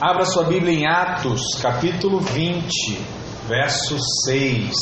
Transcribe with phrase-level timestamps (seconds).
[0.00, 2.98] Abra sua Bíblia em Atos, capítulo 20,
[3.46, 4.72] verso 6.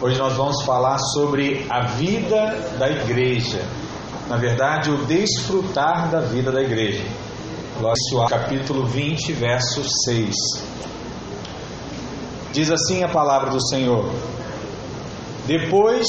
[0.00, 3.60] Hoje nós vamos falar sobre a vida da igreja.
[4.28, 7.02] Na verdade, o desfrutar da vida da igreja.
[8.28, 10.32] Capítulo 20, verso 6.
[12.52, 14.08] Diz assim a palavra do Senhor:
[15.44, 16.06] Depois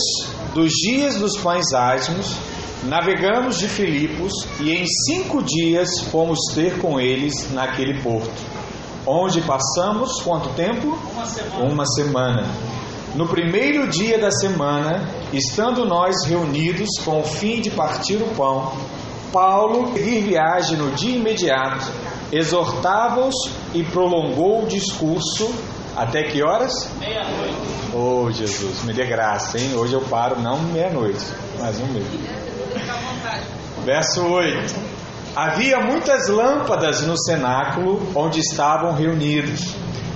[0.53, 2.35] dos dias dos pães ásmos,
[2.83, 8.33] Navegamos de Filipos e em cinco dias fomos ter com eles naquele porto,
[9.05, 10.97] onde passamos quanto tempo?
[11.13, 11.71] Uma semana.
[11.71, 12.47] Uma semana.
[13.13, 18.73] No primeiro dia da semana, estando nós reunidos com o fim de partir o pão,
[19.31, 21.85] Paulo, seguir viagem no dia imediato,
[22.31, 23.35] exortava-os
[23.75, 25.53] e prolongou o discurso
[25.95, 26.89] até que horas?
[26.99, 27.80] Meia-noite.
[27.93, 29.75] Oh Jesus, me dê graça, hein?
[29.75, 31.25] Hoje eu paro não meia-noite,
[31.59, 32.05] mas um meio.
[33.83, 34.73] Verso 8:
[35.35, 39.75] Havia muitas lâmpadas no cenáculo onde estavam reunidos.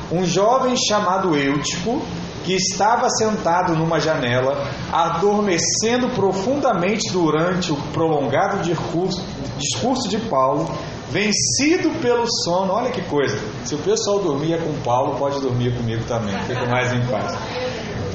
[0.09, 2.01] Um jovem chamado Eutico,
[2.45, 4.55] que estava sentado numa janela,
[4.93, 10.69] adormecendo profundamente durante o prolongado discurso de Paulo,
[11.09, 12.73] vencido pelo sono.
[12.73, 13.37] Olha que coisa!
[13.63, 17.37] Se o pessoal dormia com Paulo, pode dormir comigo também, fica mais em paz.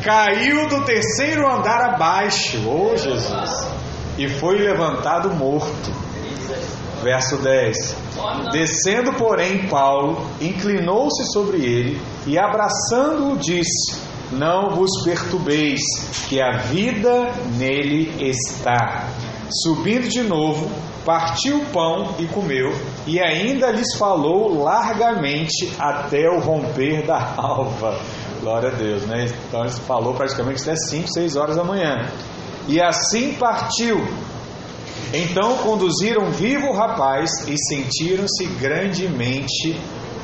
[0.03, 3.81] Caiu do terceiro andar abaixo, oh Jesus!
[4.21, 5.91] e foi levantado morto.
[7.03, 7.97] Verso 10:
[8.53, 13.99] Descendo, porém, Paulo inclinou-se sobre ele e, abraçando-o, disse:
[14.31, 15.81] Não vos perturbeis,
[16.29, 19.09] que a vida nele está.
[19.63, 20.71] Subindo de novo,
[21.05, 22.73] partiu o pão e comeu,
[23.07, 27.99] e ainda lhes falou largamente até o romper da alva.
[28.41, 29.27] Glória a Deus, né?
[29.49, 32.09] Então ele falou praticamente até 5, 6 horas da manhã.
[32.69, 33.99] E assim partiu.
[35.13, 39.79] Então conduziram vivo o rapaz e sentiram-se grandemente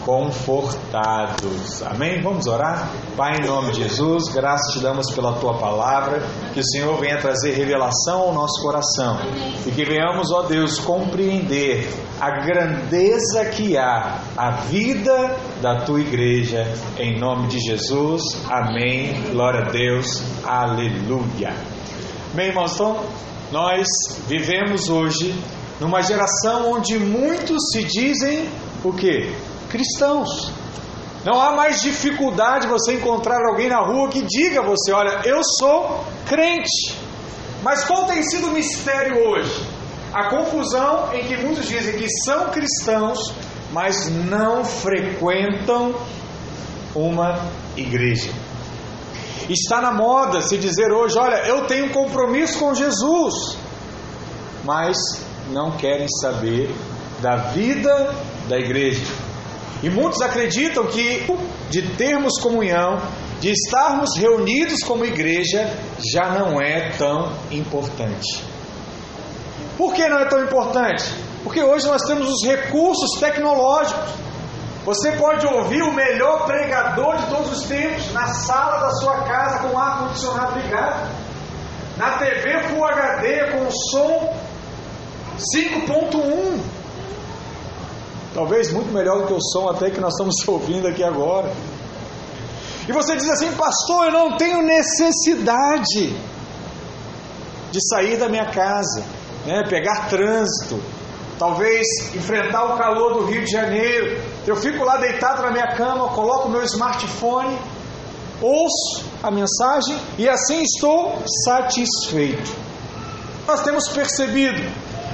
[0.06, 1.82] confortados.
[1.82, 2.22] Amém?
[2.22, 2.92] Vamos orar?
[3.16, 6.22] Pai, em nome de Jesus, graças te damos pela tua palavra,
[6.54, 9.19] que o Senhor venha trazer revelação ao nosso coração
[9.66, 16.72] e que venhamos, ó Deus, compreender a grandeza que há a vida da tua igreja.
[16.97, 19.12] Em nome de Jesus, amém.
[19.32, 21.52] Glória a Deus, aleluia.
[22.32, 23.00] Bem, irmãos, então
[23.50, 23.88] nós
[24.28, 25.34] vivemos hoje
[25.81, 28.48] numa geração onde muitos se dizem
[28.84, 29.34] o que?
[29.69, 30.53] Cristãos.
[31.25, 35.41] Não há mais dificuldade você encontrar alguém na rua que diga a você: olha, eu
[35.59, 36.94] sou crente.
[37.62, 39.66] Mas qual tem sido o mistério hoje?
[40.15, 43.34] A confusão em que muitos dizem que são cristãos,
[43.72, 45.97] mas não frequentam
[46.94, 47.41] uma
[47.76, 48.31] igreja.
[49.49, 53.56] Está na moda se dizer hoje: olha, eu tenho compromisso com Jesus,
[54.65, 54.97] mas
[55.50, 56.72] não querem saber
[57.21, 58.15] da vida
[58.49, 59.25] da igreja.
[59.82, 61.26] E muitos acreditam que
[61.70, 62.97] de termos comunhão,
[63.41, 65.70] de estarmos reunidos como igreja,
[66.12, 68.42] já não é tão importante.
[69.76, 71.04] Por que não é tão importante?
[71.44, 74.10] Porque hoje nós temos os recursos tecnológicos.
[74.84, 79.58] Você pode ouvir o melhor pregador de todos os tempos na sala da sua casa
[79.58, 81.10] com o ar condicionado ligado,
[81.97, 84.37] na TV Full HD com som
[85.37, 86.60] 5.1.
[88.36, 91.50] Talvez muito melhor do que o som até que nós estamos ouvindo aqui agora.
[92.86, 96.14] E você diz assim, pastor, eu não tenho necessidade
[97.72, 99.02] de sair da minha casa,
[99.46, 100.78] né, pegar trânsito,
[101.38, 104.22] talvez enfrentar o calor do Rio de Janeiro.
[104.46, 107.58] Eu fico lá deitado na minha cama, coloco meu smartphone,
[108.42, 112.54] ouço a mensagem e assim estou satisfeito.
[113.48, 114.60] Nós temos percebido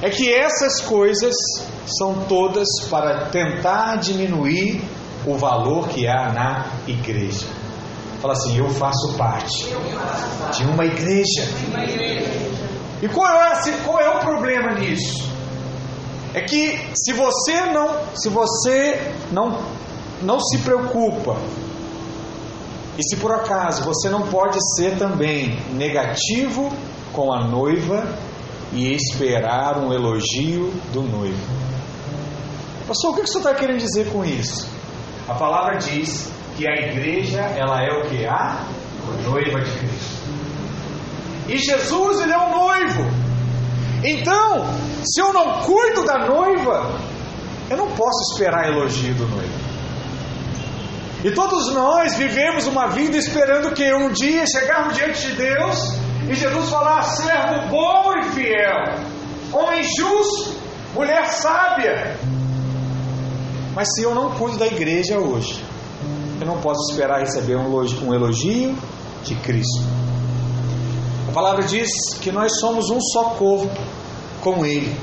[0.03, 1.33] é que essas coisas
[1.97, 4.83] são todas para tentar diminuir
[5.25, 7.47] o valor que há na igreja.
[8.21, 9.65] Fala assim, eu faço parte
[10.55, 11.47] de uma igreja.
[13.01, 15.33] E qual é, qual é o problema nisso?
[16.33, 19.59] é que se você não, se você não,
[20.21, 21.37] não se preocupa,
[22.97, 26.71] e se por acaso você não pode ser também negativo
[27.11, 28.07] com a noiva
[28.73, 31.63] e esperar um elogio do noivo.
[32.87, 34.67] Pastor, o que você está querendo dizer com isso?
[35.27, 38.25] A palavra diz que a igreja ela é o que?
[38.25, 38.65] A
[39.23, 40.23] noiva de Cristo.
[41.47, 43.03] E Jesus ele é o noivo.
[44.03, 44.65] Então,
[45.05, 46.99] se eu não cuido da noiva,
[47.69, 49.63] eu não posso esperar elogio do noivo.
[51.23, 56.35] E todos nós vivemos uma vida esperando que um dia chegarmos diante de Deus e
[56.35, 58.95] Jesus falar: servo bom e fiel,
[59.51, 60.55] homem justo,
[60.93, 62.17] mulher sábia.
[63.75, 65.63] Mas se eu não cuido da igreja hoje,
[66.39, 68.77] eu não posso esperar receber um elogio
[69.23, 69.83] de Cristo.
[71.27, 71.89] A palavra diz
[72.21, 73.81] que nós somos um só corpo
[74.41, 74.95] com Ele,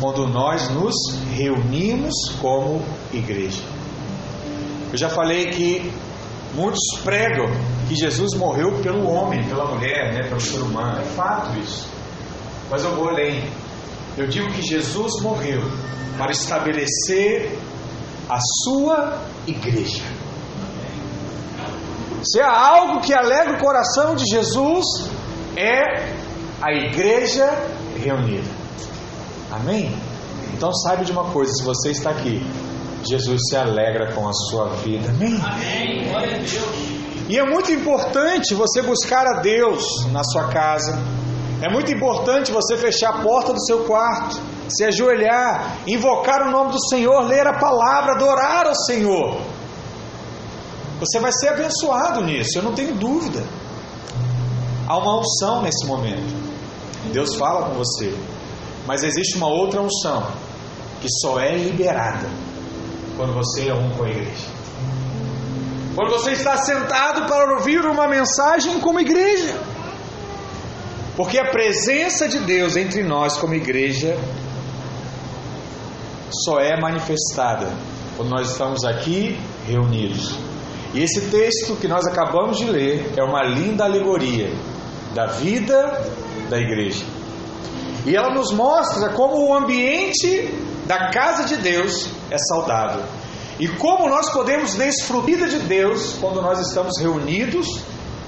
[0.00, 0.94] quando nós nos
[1.36, 2.82] reunimos como
[3.12, 3.62] igreja.
[4.90, 5.92] Eu já falei que
[6.54, 7.46] muitos pregam
[7.88, 11.00] que Jesus morreu pelo homem, pela mulher, né, pelo ser humano.
[11.00, 11.88] É fato isso.
[12.70, 13.42] Mas eu vou além.
[14.16, 15.62] Eu digo que Jesus morreu
[16.18, 17.58] para estabelecer
[18.28, 20.02] a sua igreja.
[22.22, 24.84] Se há algo que alegra o coração de Jesus,
[25.56, 26.12] é
[26.60, 27.46] a igreja
[27.96, 28.50] reunida.
[29.50, 29.96] Amém?
[30.52, 32.44] Então saiba de uma coisa: se você está aqui,
[33.08, 35.08] Jesus se alegra com a sua vida.
[35.08, 35.40] Amém?
[35.40, 36.08] Amém.
[36.08, 36.97] Glória a Deus.
[37.28, 40.98] E é muito importante você buscar a Deus na sua casa.
[41.60, 46.72] É muito importante você fechar a porta do seu quarto, se ajoelhar, invocar o nome
[46.72, 49.40] do Senhor, ler a palavra, adorar ao Senhor.
[51.00, 53.44] Você vai ser abençoado nisso, eu não tenho dúvida.
[54.86, 56.34] Há uma unção nesse momento.
[57.12, 58.16] Deus fala com você.
[58.86, 60.26] Mas existe uma outra unção
[61.00, 62.26] que só é liberada
[63.16, 64.57] quando você é um com a igreja.
[65.98, 69.52] Quando você está sentado para ouvir uma mensagem como igreja.
[71.16, 74.16] Porque a presença de Deus entre nós como igreja
[76.44, 77.66] só é manifestada
[78.16, 79.36] quando nós estamos aqui
[79.66, 80.38] reunidos.
[80.94, 84.52] E esse texto que nós acabamos de ler é uma linda alegoria
[85.16, 86.00] da vida
[86.48, 87.04] da igreja.
[88.06, 90.48] E ela nos mostra como o ambiente
[90.86, 93.02] da casa de Deus é saudável.
[93.58, 97.66] E como nós podemos desfrutar de Deus quando nós estamos reunidos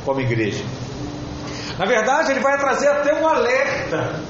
[0.05, 0.65] como igreja.
[1.79, 4.21] Na verdade, ele vai trazer até um alerta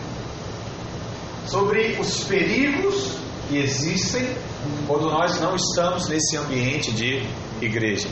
[1.47, 3.17] sobre os perigos
[3.49, 4.29] que existem
[4.87, 7.27] quando nós não estamos nesse ambiente de
[7.61, 8.09] igreja.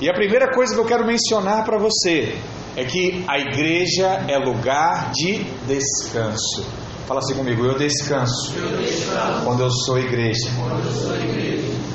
[0.00, 2.36] E a primeira coisa que eu quero mencionar para você
[2.76, 6.66] é que a igreja é lugar de descanso.
[7.06, 9.44] Fala assim comigo, eu descanso, eu descanso.
[9.44, 10.48] Quando, eu sou igreja.
[10.58, 11.93] quando eu sou igreja.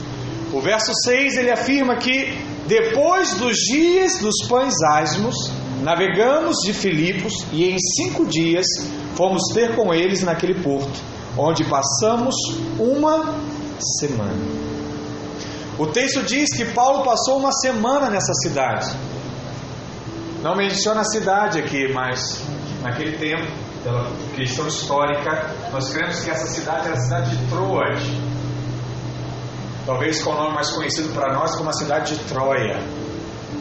[0.51, 2.37] O verso 6 ele afirma que
[2.67, 5.35] depois dos dias dos pães asmos,
[5.81, 8.65] navegamos de Filipos e em cinco dias
[9.15, 10.99] fomos ter com eles naquele porto,
[11.37, 12.35] onde passamos
[12.79, 13.35] uma
[13.99, 14.59] semana.
[15.77, 18.91] O texto diz que Paulo passou uma semana nessa cidade.
[20.41, 22.41] Não menciona a cidade aqui, mas
[22.81, 23.51] naquele tempo,
[23.83, 28.01] pela questão histórica, nós cremos que essa cidade era a cidade de Troas,
[29.85, 32.79] Talvez com o nome mais conhecido para nós como a cidade de Troia.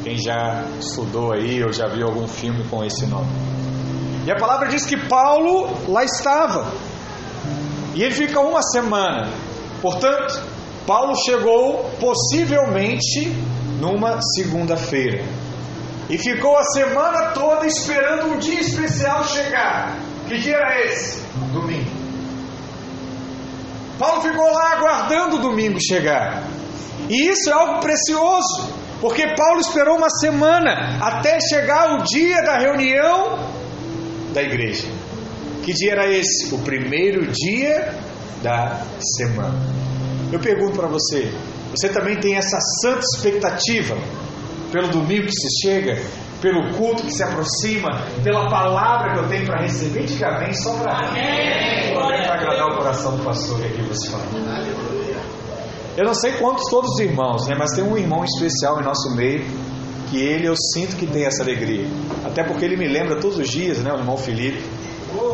[0.04, 3.28] Quem já estudou aí ou já viu algum filme com esse nome.
[4.26, 6.72] E a palavra diz que Paulo lá estava.
[7.94, 9.28] E ele fica uma semana.
[9.80, 10.42] Portanto,
[10.86, 13.28] Paulo chegou possivelmente
[13.80, 15.24] numa segunda-feira.
[16.10, 19.96] E ficou a semana toda esperando um dia especial chegar.
[20.26, 21.22] Que dia era esse?
[21.52, 21.97] Domingo.
[23.98, 26.44] Paulo ficou lá aguardando o domingo chegar.
[27.08, 32.58] E isso é algo precioso, porque Paulo esperou uma semana até chegar o dia da
[32.58, 33.38] reunião
[34.32, 34.86] da igreja.
[35.62, 36.54] Que dia era esse?
[36.54, 37.94] O primeiro dia
[38.42, 38.80] da
[39.18, 39.58] semana.
[40.32, 41.32] Eu pergunto para você:
[41.70, 43.96] você também tem essa santa expectativa
[44.72, 46.00] pelo domingo que se chega?
[46.40, 47.88] Pelo culto que se aproxima,
[48.22, 50.04] pela palavra que eu tenho para receber.
[50.04, 50.92] Diga amém, só para
[52.34, 54.24] agradar o coração do pastor que aqui você fala.
[55.96, 59.10] Eu não sei quantos todos os irmãos, né, mas tem um irmão especial em nosso
[59.16, 59.44] meio
[60.10, 61.86] que ele eu sinto que tem essa alegria.
[62.24, 64.62] Até porque ele me lembra todos os dias, né, o irmão Felipe.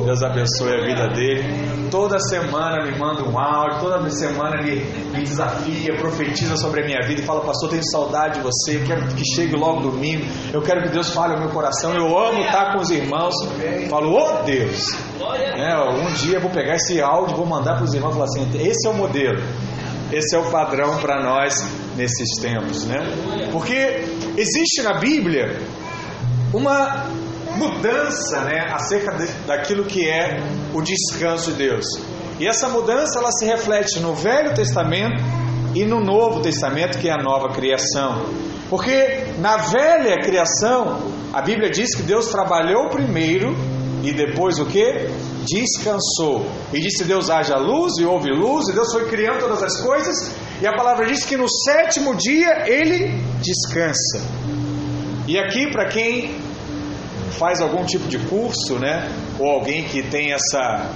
[0.04, 1.88] Deus abençoe a vida dele.
[1.90, 4.76] Toda semana me manda um áudio, toda semana me,
[5.10, 9.06] me desafia, profetiza sobre a minha vida e fala: Pastor, tenho saudade de você, quero
[9.08, 11.92] que chegue logo domingo, eu quero que Deus fale ao meu coração.
[11.94, 13.34] Eu amo estar com os irmãos.
[13.88, 14.88] Falo, oh Deus,
[15.56, 18.24] é, um dia eu vou pegar esse áudio, vou mandar para os irmãos e falar
[18.26, 19.42] assim: esse é o modelo.
[20.12, 21.54] Esse é o padrão para nós
[21.96, 22.98] nesses tempos, né?
[23.50, 24.04] Porque
[24.36, 25.58] existe na Bíblia
[26.52, 27.06] uma
[27.56, 30.38] mudança né, acerca de, daquilo que é
[30.72, 31.86] o descanso de Deus.
[32.38, 35.22] E essa mudança ela se reflete no Velho Testamento
[35.74, 38.24] e no Novo Testamento, que é a nova criação.
[38.70, 41.00] Porque na velha criação,
[41.32, 43.54] a Bíblia diz que Deus trabalhou primeiro
[44.02, 45.08] e depois o que?
[45.44, 46.46] Descansou.
[46.72, 50.34] E disse Deus haja luz e houve luz, e Deus foi criando todas as coisas,
[50.60, 54.20] e a palavra diz que no sétimo dia ele descansa.
[55.26, 56.36] E aqui, para quem
[57.38, 59.10] faz algum tipo de curso, né?
[59.38, 60.90] Ou alguém que tem essa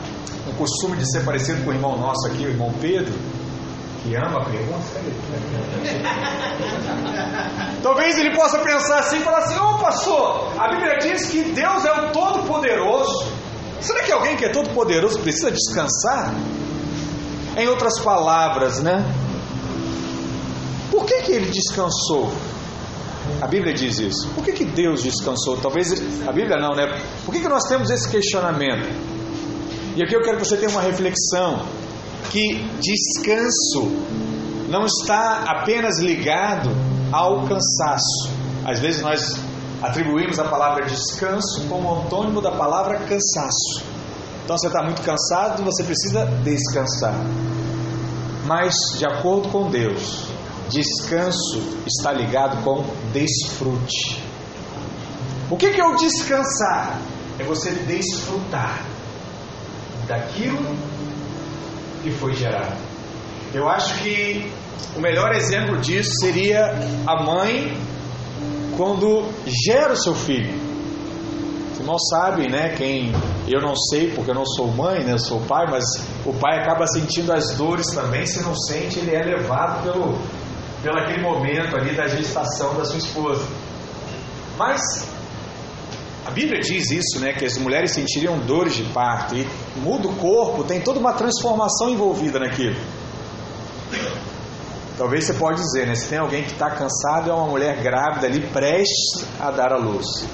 [0.48, 3.14] um costume de ser parecido com o irmão nosso aqui, o irmão Pedro,
[4.02, 4.88] que ama a pergunta.
[7.82, 11.42] Talvez ele possa pensar assim e falar assim: Ô oh, pastor, a Bíblia diz que
[11.42, 13.26] Deus é o Todo-Poderoso.
[13.80, 16.34] Será que alguém que é todo-poderoso precisa descansar?
[17.56, 19.04] Em outras palavras, né?
[20.90, 22.32] Por que, que ele descansou?
[23.40, 24.28] A Bíblia diz isso.
[24.34, 25.56] Por que, que Deus descansou?
[25.58, 25.92] Talvez
[26.26, 26.86] a Bíblia não, né?
[27.24, 28.88] Por que, que nós temos esse questionamento?
[29.96, 31.64] E aqui eu quero que você tenha uma reflexão
[32.30, 33.90] que descanso
[34.68, 36.70] não está apenas ligado
[37.12, 38.30] ao cansaço.
[38.64, 39.36] Às vezes nós
[39.80, 43.82] atribuímos a palavra descanso como antônimo da palavra cansaço.
[44.44, 47.14] Então você está muito cansado, você precisa descansar.
[48.46, 50.27] Mas, de acordo com Deus,
[50.68, 54.22] descanso está ligado com desfrute.
[55.50, 57.00] O que é o descansar?
[57.38, 58.84] É você desfrutar
[60.06, 60.58] daquilo
[62.02, 62.76] que foi gerado.
[63.54, 64.50] Eu acho que
[64.96, 66.74] o melhor exemplo disso seria
[67.06, 67.76] a mãe
[68.76, 69.24] quando
[69.66, 70.52] gera o seu filho.
[71.72, 72.74] Os irmãos sabem, né?
[72.76, 73.12] Quem
[73.46, 75.12] eu não sei, porque eu não sou mãe, né?
[75.12, 75.84] Eu sou pai, mas
[76.26, 78.26] o pai acaba sentindo as dores também.
[78.26, 80.18] Se não sente, ele é levado pelo,
[80.82, 83.44] pelo aquele momento ali da gestação da sua esposa.
[84.56, 85.08] Mas
[86.26, 87.32] a Bíblia diz isso, né?
[87.32, 91.88] Que as mulheres sentiriam dores de parto e muda o corpo, tem toda uma transformação
[91.88, 92.76] envolvida naquilo.
[94.98, 95.94] Talvez você pode dizer, né?
[95.94, 99.78] Se tem alguém que está cansado, é uma mulher grávida ali prestes a dar a
[99.78, 100.26] luz.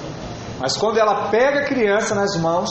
[0.59, 2.69] Mas quando ela pega a criança nas mãos,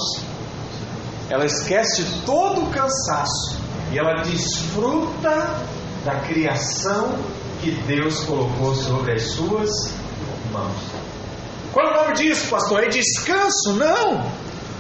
[1.30, 3.58] ela esquece de todo o cansaço
[3.92, 5.62] e ela desfruta
[6.04, 7.16] da criação
[7.60, 9.70] que Deus colocou sobre as suas
[10.52, 10.76] mãos.
[11.72, 12.84] Qual é o nome disso, pastor?
[12.84, 13.72] É descanso?
[13.72, 14.24] Não!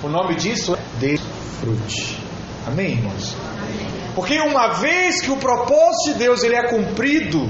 [0.02, 2.18] O nome disso é desfrute.
[2.66, 3.34] Amém, irmãos?
[4.14, 7.48] Porque uma vez que o propósito de Deus ele é cumprido,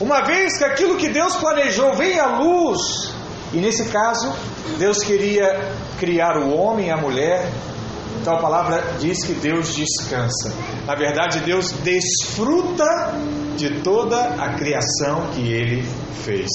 [0.00, 3.12] uma vez que aquilo que Deus planejou vem à luz,
[3.52, 4.32] e nesse caso,
[4.78, 7.50] Deus queria criar o homem e a mulher,
[8.20, 10.54] então a palavra diz que Deus descansa.
[10.86, 13.14] Na verdade, Deus desfruta
[13.56, 15.82] de toda a criação que ele
[16.24, 16.48] fez.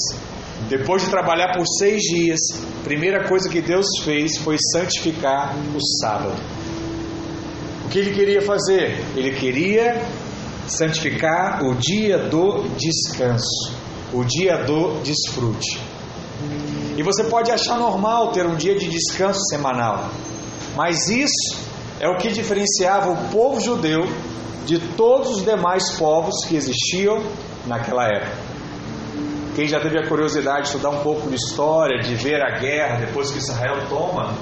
[0.68, 2.38] Depois de trabalhar por seis dias,
[2.80, 6.40] a primeira coisa que Deus fez foi santificar o sábado.
[7.84, 9.04] O que ele queria fazer?
[9.16, 10.02] Ele queria
[10.66, 13.74] santificar o dia do descanso,
[14.12, 15.80] o dia do desfrute.
[16.96, 20.10] E você pode achar normal ter um dia de descanso semanal,
[20.76, 21.58] mas isso
[22.00, 24.04] é o que diferenciava o povo judeu
[24.64, 27.22] de todos os demais povos que existiam
[27.66, 28.52] naquela época.
[29.54, 32.96] Quem já teve a curiosidade de estudar um pouco de história, de ver a guerra
[33.00, 34.34] depois que Israel toma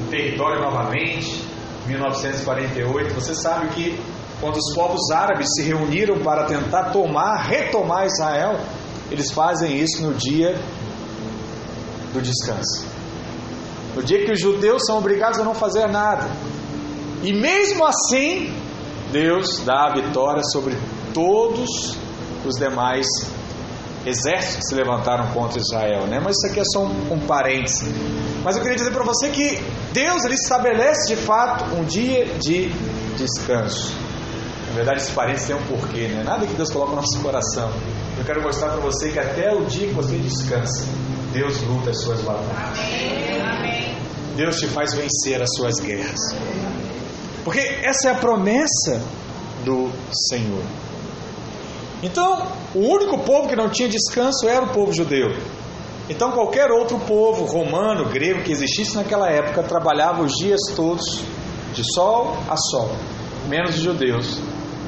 [0.00, 1.42] o território novamente,
[1.86, 3.98] 1948, você sabe que
[4.40, 8.58] quando os povos árabes se reuniram para tentar tomar, retomar Israel,
[9.10, 10.54] eles fazem isso no dia
[12.12, 12.86] do descanso.
[13.94, 16.30] No dia que os judeus são obrigados a não fazer nada.
[17.22, 18.54] E mesmo assim,
[19.12, 20.76] Deus dá a vitória sobre
[21.12, 21.96] todos
[22.44, 23.06] os demais
[24.06, 26.20] exércitos que se levantaram contra Israel, né?
[26.22, 27.88] Mas isso aqui é só um, um parênteses.
[28.42, 29.62] Mas eu queria dizer para você que
[29.92, 32.70] Deus ele estabelece de fato um dia de
[33.16, 33.92] descanso.
[34.68, 36.22] Na verdade, esse parênteses tem um porquê, né?
[36.24, 37.70] Nada que Deus coloca no nosso coração.
[38.16, 40.84] Eu quero mostrar para você que até o dia que você descansa,
[41.32, 42.78] Deus luta as suas batalhas.
[44.36, 46.18] Deus te faz vencer as suas guerras.
[47.44, 49.02] Porque essa é a promessa
[49.64, 49.90] do
[50.28, 50.62] Senhor.
[52.02, 55.28] Então, o único povo que não tinha descanso era o povo judeu.
[56.08, 61.20] Então, qualquer outro povo, romano, grego, que existisse naquela época, trabalhava os dias todos,
[61.72, 62.90] de sol a sol,
[63.48, 64.40] menos os judeus,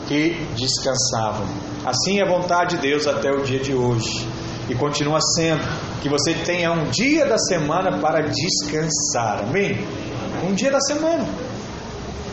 [0.08, 1.46] que descansavam.
[1.84, 4.26] Assim é a vontade de Deus até o dia de hoje.
[4.68, 5.62] E continua sendo
[6.00, 9.44] que você tenha um dia da semana para descansar.
[9.44, 9.84] Amém?
[10.48, 11.26] Um dia da semana.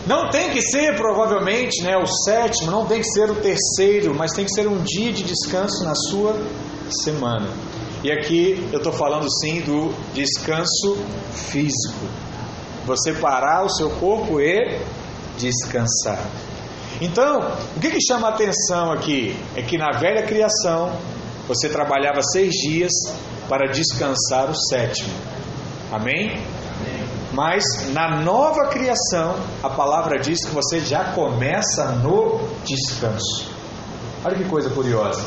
[0.10, 4.32] Não tem que ser provavelmente né, o sétimo, não tem que ser o terceiro, mas
[4.32, 6.36] tem que ser um dia de descanso na sua
[7.04, 7.48] semana.
[8.04, 10.98] E aqui eu estou falando sim do descanso
[11.52, 12.08] físico.
[12.88, 14.80] Você parar o seu corpo e
[15.38, 16.26] descansar.
[17.00, 17.38] Então,
[17.78, 19.38] o que, que chama a atenção aqui?
[19.56, 20.92] É que na velha criação
[21.48, 22.92] você trabalhava seis dias
[23.48, 25.14] para descansar o sétimo.
[25.92, 26.42] Amém?
[27.40, 33.50] Mas na nova criação, a palavra diz que você já começa no descanso.
[34.26, 35.24] Olha que coisa curiosa.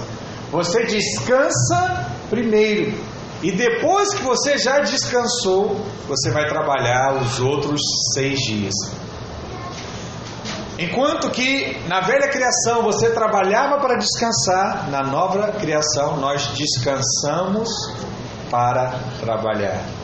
[0.50, 2.92] Você descansa primeiro.
[3.42, 7.80] E depois que você já descansou, você vai trabalhar os outros
[8.12, 8.74] seis dias.
[10.78, 17.70] Enquanto que na velha criação você trabalhava para descansar, na nova criação nós descansamos
[18.50, 20.01] para trabalhar.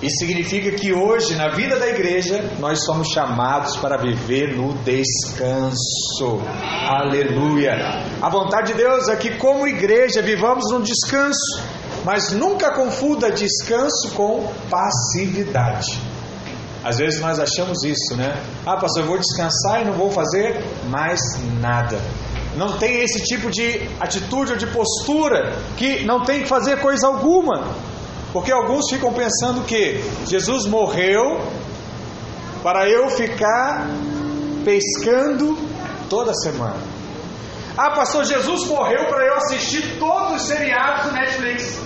[0.00, 6.40] Isso significa que hoje, na vida da igreja, nós somos chamados para viver no descanso.
[6.88, 7.74] Aleluia!
[8.22, 11.64] A vontade de Deus é que, como igreja, vivamos no descanso,
[12.04, 15.98] mas nunca confunda descanso com passividade.
[16.84, 18.40] Às vezes nós achamos isso, né?
[18.64, 21.20] Ah, pastor, eu vou descansar e não vou fazer mais
[21.60, 22.00] nada.
[22.56, 27.08] Não tem esse tipo de atitude ou de postura que não tem que fazer coisa
[27.08, 27.74] alguma.
[28.32, 31.40] Porque alguns ficam pensando que Jesus morreu
[32.62, 33.86] para eu ficar
[34.64, 35.56] pescando
[36.10, 36.76] toda semana.
[37.76, 41.78] Ah, pastor, Jesus morreu para eu assistir todos os seriados do Netflix.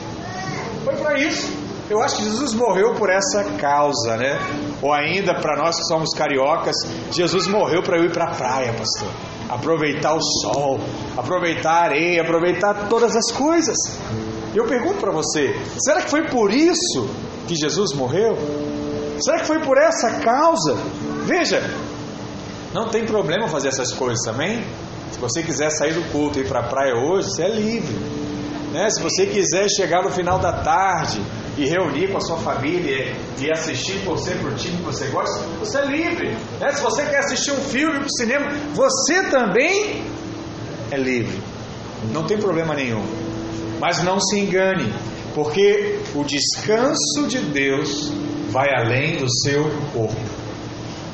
[0.84, 1.62] Foi para isso.
[1.90, 4.38] Eu acho que Jesus morreu por essa causa, né?
[4.80, 6.74] Ou ainda para nós que somos cariocas,
[7.10, 9.08] Jesus morreu para eu ir para a praia, pastor.
[9.50, 10.80] Aproveitar o sol,
[11.16, 13.76] aproveitar a areia, aproveitar todas as coisas.
[14.54, 17.08] Eu pergunto para você: será que foi por isso
[17.48, 18.36] que Jesus morreu?
[19.20, 20.76] Será que foi por essa causa?
[21.24, 21.62] Veja,
[22.72, 24.64] não tem problema fazer essas coisas também.
[25.12, 27.94] Se você quiser sair do culto e ir para a praia hoje, você é livre.
[28.72, 28.88] Né?
[28.90, 31.20] Se você quiser chegar no final da tarde
[31.58, 35.78] e reunir com a sua família e assistir você por time que você gosta, você
[35.78, 36.28] é livre.
[36.58, 36.72] Né?
[36.72, 40.02] Se você quer assistir um filme para o cinema, você também
[40.90, 41.38] é livre.
[42.12, 43.21] Não tem problema nenhum.
[43.82, 44.94] Mas não se engane,
[45.34, 48.12] porque o descanso de Deus
[48.48, 50.14] vai além do seu corpo.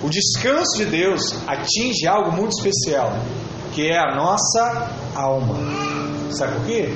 [0.02, 3.10] O descanso de Deus atinge algo muito especial,
[3.72, 5.56] que é a nossa alma.
[6.30, 6.94] Sabe por quê?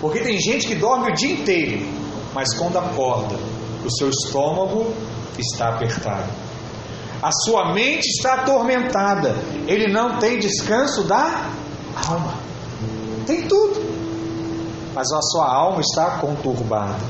[0.00, 1.86] Porque tem gente que dorme o dia inteiro,
[2.34, 3.36] mas quando acorda,
[3.84, 4.92] o seu estômago
[5.38, 6.32] está apertado.
[7.22, 9.36] A sua mente está atormentada.
[9.68, 11.48] Ele não tem descanso da
[12.08, 12.34] alma.
[13.24, 13.91] Tem tudo
[14.94, 17.00] mas a sua alma está conturbada.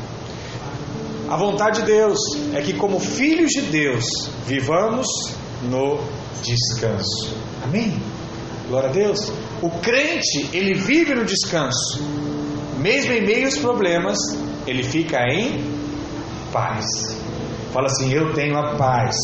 [1.29, 2.19] A vontade de Deus
[2.55, 4.05] é que, como filhos de Deus,
[4.47, 5.07] vivamos
[5.63, 5.99] no
[6.43, 7.35] descanso.
[7.65, 8.01] Amém?
[8.69, 9.33] Glória a Deus.
[9.63, 12.03] O crente, ele vive no descanso.
[12.79, 14.19] Mesmo em meio aos problemas,
[14.67, 15.65] ele fica em
[16.53, 16.85] paz.
[17.73, 19.17] Fala assim: Eu tenho a paz,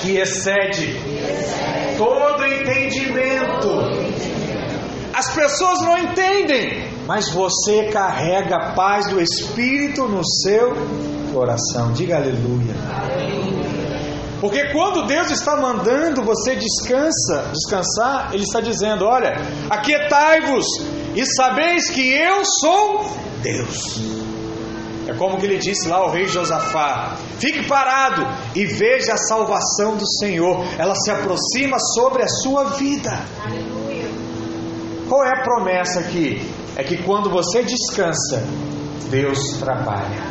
[0.00, 0.94] que excede
[1.96, 3.68] todo entendimento.
[5.14, 10.74] As pessoas não entendem, mas você carrega a paz do Espírito no seu
[11.32, 11.92] coração.
[11.92, 12.74] Diga aleluia.
[14.40, 19.36] Porque quando Deus está mandando você descansa, descansar, Ele está dizendo: Olha,
[19.70, 20.66] aquietai-vos
[21.14, 23.06] e sabeis que eu sou
[23.42, 24.00] Deus.
[25.06, 29.96] É como que ele disse lá ao rei Josafá: Fique parado e veja a salvação
[29.96, 33.12] do Senhor, ela se aproxima sobre a sua vida.
[35.14, 36.42] Qual é a promessa aqui?
[36.74, 38.42] é que quando você descansa,
[39.10, 40.24] Deus trabalha.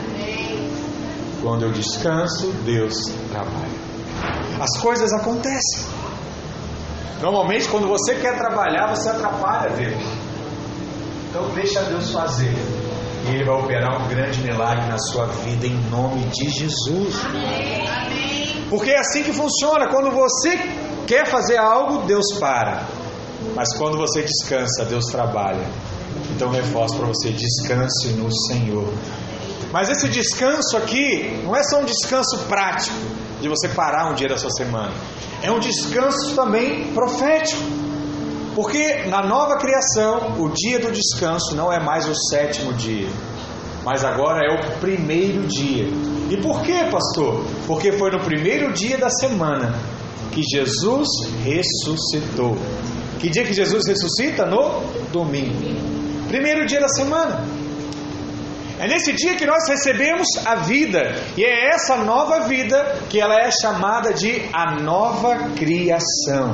[1.42, 2.94] Quando eu descanso, Deus
[3.32, 3.80] trabalha.
[4.60, 5.86] As coisas acontecem.
[7.22, 10.04] Normalmente, quando você quer trabalhar, você atrapalha Deus.
[11.30, 12.54] Então, deixa Deus fazer.
[13.26, 17.16] E Ele vai operar um grande milagre na sua vida, em nome de Jesus.
[18.70, 19.88] Porque é assim que funciona.
[19.88, 20.58] Quando você
[21.08, 23.02] quer fazer algo, Deus para.
[23.56, 25.66] Mas quando você descansa, Deus trabalha.
[26.36, 28.92] Então reforço para você: descanse no Senhor.
[29.72, 32.96] Mas esse descanso aqui não é só um descanso prático,
[33.42, 34.94] de você parar um dia da sua semana.
[35.42, 37.62] É um descanso também profético.
[38.56, 43.10] Porque na nova criação, o dia do descanso não é mais o sétimo dia,
[43.84, 45.86] mas agora é o primeiro dia.
[46.30, 47.44] E por quê, pastor?
[47.66, 49.76] Porque foi no primeiro dia da semana
[50.32, 51.08] que Jesus
[51.44, 52.56] ressuscitou.
[53.24, 54.46] Que dia que Jesus ressuscita?
[54.46, 54.82] No
[55.14, 55.56] domingo.
[56.28, 57.42] Primeiro dia da semana.
[58.78, 63.40] É nesse dia que nós recebemos a vida, e é essa nova vida que ela
[63.40, 66.54] é chamada de a nova criação.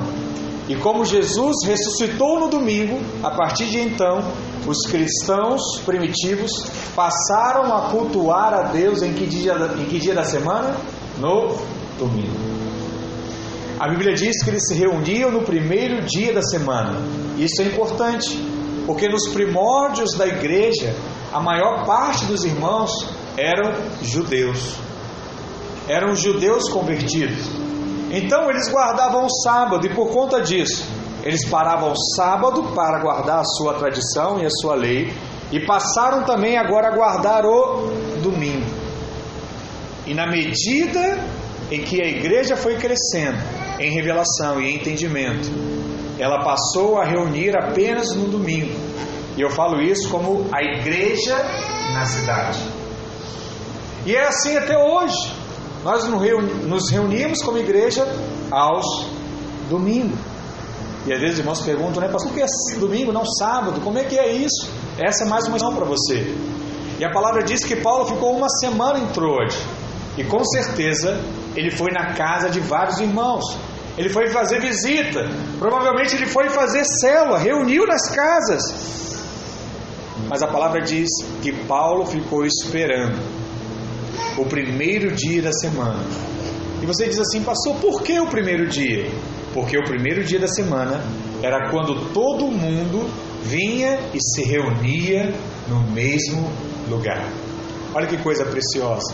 [0.67, 4.19] E como Jesus ressuscitou no domingo, a partir de então,
[4.67, 6.51] os cristãos primitivos
[6.95, 10.75] passaram a cultuar a Deus em que dia, em que dia da semana?
[11.17, 11.57] No
[11.97, 12.58] domingo.
[13.79, 16.99] A Bíblia diz que eles se reuniam no primeiro dia da semana.
[17.37, 18.37] Isso é importante,
[18.85, 20.93] porque nos primórdios da igreja,
[21.31, 22.91] a maior parte dos irmãos
[23.37, 24.75] eram judeus.
[25.87, 27.45] Eram judeus convertidos.
[28.11, 30.85] Então eles guardavam o sábado e por conta disso,
[31.23, 35.13] eles paravam o sábado para guardar a sua tradição e a sua lei
[35.53, 37.87] e passaram também agora a guardar o
[38.21, 38.69] domingo.
[40.05, 41.23] E na medida
[41.71, 43.37] em que a igreja foi crescendo,
[43.79, 45.49] em revelação e entendimento,
[46.19, 48.77] ela passou a reunir apenas no domingo.
[49.37, 51.35] E eu falo isso como a igreja
[51.93, 52.59] na cidade.
[54.05, 55.33] E é assim até hoje.
[55.83, 58.05] Nós nos reunimos como igreja
[58.51, 59.05] aos
[59.69, 60.19] domingos.
[61.07, 63.79] E às vezes os irmãos perguntam, né, pastor, por que é domingo, não sábado?
[63.79, 64.69] Como é que é isso?
[64.99, 66.35] Essa é mais uma questão para você.
[66.99, 69.57] E a palavra diz que Paulo ficou uma semana em Troade.
[70.17, 71.17] E com certeza
[71.55, 73.57] ele foi na casa de vários irmãos.
[73.99, 75.29] Ele foi fazer visita.
[75.59, 78.61] Provavelmente ele foi fazer célula, reuniu nas casas.
[80.29, 81.09] Mas a palavra diz
[81.41, 83.19] que Paulo ficou esperando
[84.37, 85.99] o primeiro dia da semana.
[86.81, 89.11] E você diz assim, pastor, por que o primeiro dia?
[89.53, 91.03] Porque o primeiro dia da semana
[91.43, 93.05] era quando todo mundo
[93.43, 95.33] vinha e se reunia
[95.67, 96.49] no mesmo
[96.87, 97.27] lugar.
[97.93, 99.13] Olha que coisa preciosa.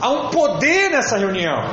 [0.00, 1.72] Há um poder nessa reunião.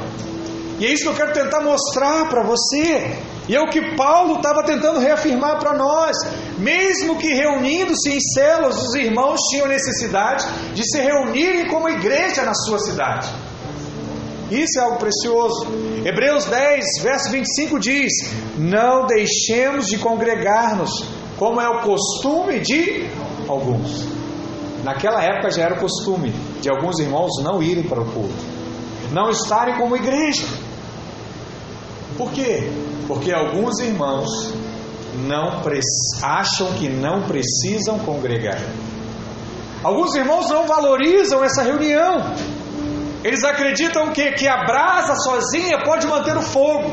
[0.81, 3.15] E é isso que eu quero tentar mostrar para você.
[3.47, 6.17] E é o que Paulo estava tentando reafirmar para nós.
[6.57, 12.55] Mesmo que reunindo-se em células, os irmãos tinham necessidade de se reunirem como igreja na
[12.55, 13.29] sua cidade.
[14.49, 15.67] Isso é algo precioso.
[16.03, 18.11] Hebreus 10, verso 25 diz:
[18.57, 20.89] Não deixemos de congregar-nos,
[21.37, 23.07] como é o costume de
[23.47, 24.07] alguns.
[24.83, 28.33] Naquela época já era o costume de alguns irmãos não irem para o culto,
[29.11, 30.60] não estarem como igreja.
[32.17, 32.71] Por quê?
[33.07, 34.29] Porque alguns irmãos
[35.27, 35.61] não
[36.23, 38.61] acham que não precisam congregar.
[39.83, 42.33] Alguns irmãos não valorizam essa reunião.
[43.23, 46.91] Eles acreditam que, que a brasa sozinha pode manter o fogo.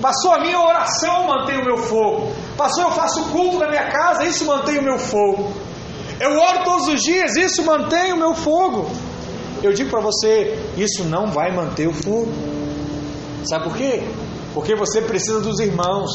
[0.00, 2.32] Passou a minha oração, mantém o meu fogo.
[2.56, 5.50] Passou, eu faço culto na minha casa, isso mantém o meu fogo.
[6.20, 8.90] Eu oro todos os dias, isso mantém o meu fogo.
[9.62, 12.53] Eu digo para você, isso não vai manter o fogo.
[13.44, 14.02] Sabe por quê?
[14.52, 16.10] Porque você precisa dos irmãos.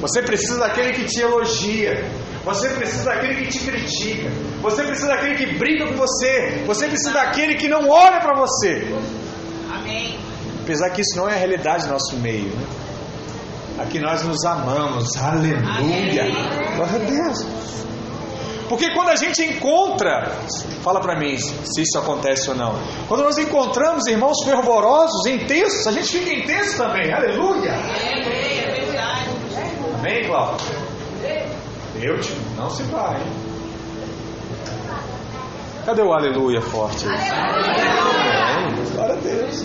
[0.00, 2.04] Você precisa daquele que te elogia.
[2.44, 4.30] Você precisa daquele que te critica.
[4.62, 6.62] Você precisa daquele que briga com você.
[6.66, 8.86] Você precisa daquele que não olha para você.
[9.70, 10.18] Amém.
[10.62, 12.48] Apesar que isso não é a realidade do nosso meio.
[12.48, 12.66] Né?
[13.78, 15.16] Aqui nós nos amamos.
[15.16, 16.24] Aleluia.
[16.76, 17.46] Glória a Deus.
[18.68, 20.30] Porque quando a gente encontra,
[20.82, 22.74] fala para mim se isso acontece ou não.
[23.08, 27.12] Quando nós encontramos irmãos fervorosos, intensos, a gente fica intenso também.
[27.12, 27.72] Aleluia.
[29.98, 30.66] Amém, Cláudio?
[32.00, 33.20] Eu te, não se vai.
[35.84, 37.06] Cadê o aleluia forte?
[38.92, 39.64] Glória a Deus.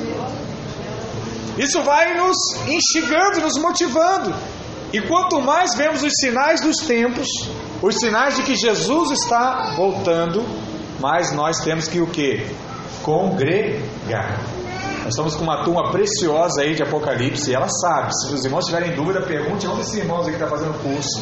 [1.58, 2.38] Isso vai nos
[2.68, 4.34] instigando, nos motivando.
[4.92, 7.28] E quanto mais vemos os sinais dos tempos,
[7.84, 10.42] os sinais de que Jesus está voltando,
[11.02, 12.48] mas nós temos que o que?
[13.04, 14.40] Congregar.
[15.00, 18.10] Nós estamos com uma turma preciosa aí de Apocalipse e ela sabe.
[18.16, 21.22] Se os irmãos tiverem dúvida, pergunte a um desses irmãos aí que está fazendo curso.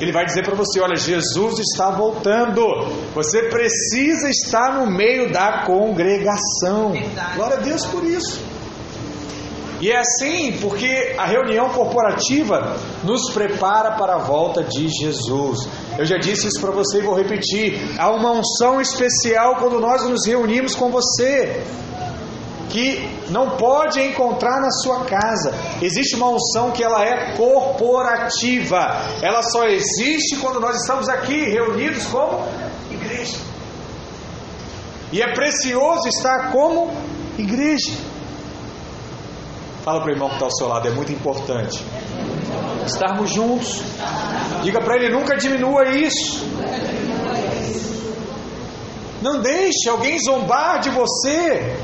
[0.00, 2.64] Ele vai dizer para você: olha, Jesus está voltando.
[3.12, 6.92] Você precisa estar no meio da congregação.
[7.34, 8.51] Glória a Deus por isso.
[9.82, 15.58] E é assim porque a reunião corporativa nos prepara para a volta de Jesus.
[15.98, 17.80] Eu já disse isso para você e vou repetir.
[17.98, 21.64] Há uma unção especial quando nós nos reunimos com você
[22.70, 25.52] que não pode encontrar na sua casa.
[25.82, 29.02] Existe uma unção que ela é corporativa.
[29.20, 32.46] Ela só existe quando nós estamos aqui reunidos como
[32.88, 33.36] igreja.
[35.10, 36.88] E é precioso estar como
[37.36, 38.11] igreja.
[39.82, 41.84] Fala para o irmão que está ao seu lado, é muito importante.
[42.86, 43.82] Estarmos juntos.
[44.62, 46.46] Diga para ele: nunca diminua isso.
[49.20, 51.76] Não deixe alguém zombar de você,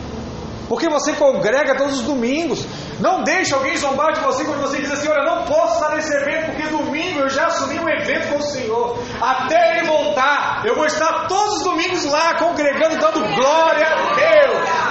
[0.68, 2.64] porque você congrega todos os domingos.
[3.00, 6.14] Não deixe alguém zombar de você quando você diz assim: Olha, não posso estar nesse
[6.14, 8.98] evento, porque domingo eu já assumi um evento com o Senhor.
[9.20, 14.87] Até ele voltar, eu vou estar todos os domingos lá, congregando, dando glória a Deus.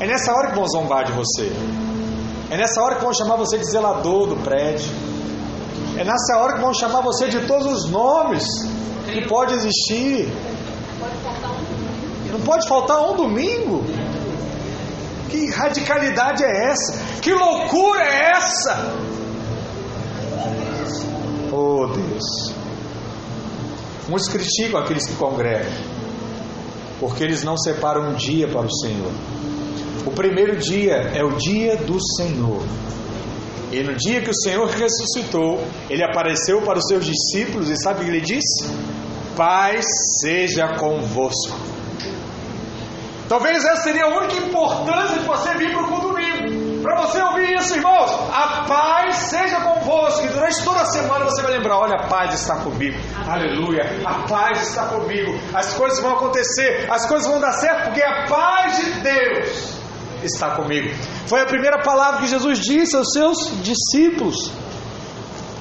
[0.00, 1.52] É nessa hora que vão zombar de você.
[2.50, 4.90] É nessa hora que vão chamar você de zelador do prédio.
[5.96, 8.44] É nessa hora que vão chamar você de todos os nomes
[9.12, 10.32] que pode existir.
[12.30, 13.84] Não pode faltar um domingo.
[15.28, 16.98] Que radicalidade é essa?
[17.20, 18.94] Que loucura é essa?
[21.52, 22.54] Oh Deus.
[24.08, 25.72] Muitos criticam aqueles que congregam,
[26.98, 29.12] porque eles não separam um dia para o Senhor.
[30.06, 32.62] O primeiro dia é o dia do Senhor.
[33.70, 38.00] E no dia que o Senhor ressuscitou, ele apareceu para os seus discípulos e sabe
[38.00, 38.68] o que ele disse?
[39.36, 39.84] Paz
[40.20, 41.56] seja convosco.
[43.28, 46.82] Talvez essa seria a única importância de você vir para o culto domingo.
[46.82, 50.24] Para você ouvir isso, irmãos, a paz seja convosco.
[50.24, 52.98] E durante toda a semana você vai lembrar: olha, a paz está comigo.
[53.28, 54.00] Aleluia.
[54.04, 55.38] A paz está comigo.
[55.54, 59.69] As coisas vão acontecer, as coisas vão dar certo, porque a paz de Deus
[60.22, 60.88] está comigo.
[61.26, 64.52] Foi a primeira palavra que Jesus disse aos seus discípulos.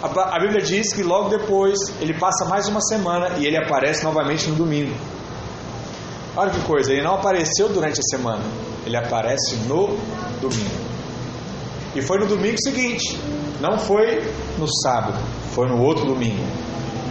[0.01, 4.47] A Bíblia diz que logo depois ele passa mais uma semana e ele aparece novamente
[4.49, 4.95] no domingo.
[6.37, 8.43] Olha que coisa, ele não apareceu durante a semana,
[8.85, 9.87] ele aparece no
[10.39, 10.89] domingo.
[11.95, 13.19] E foi no domingo seguinte,
[13.59, 14.21] não foi
[14.57, 15.19] no sábado,
[15.53, 16.43] foi no outro domingo.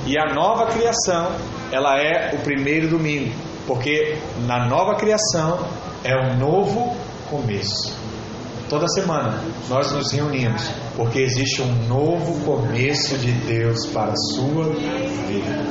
[0.06, 1.32] E a nova criação,
[1.70, 3.34] ela é o primeiro domingo,
[3.66, 5.58] porque na nova criação
[6.02, 6.96] é um novo
[7.28, 7.96] começo.
[8.68, 10.62] Toda semana nós nos reunimos
[10.94, 14.64] porque existe um novo começo de Deus para a sua
[15.26, 15.64] vida.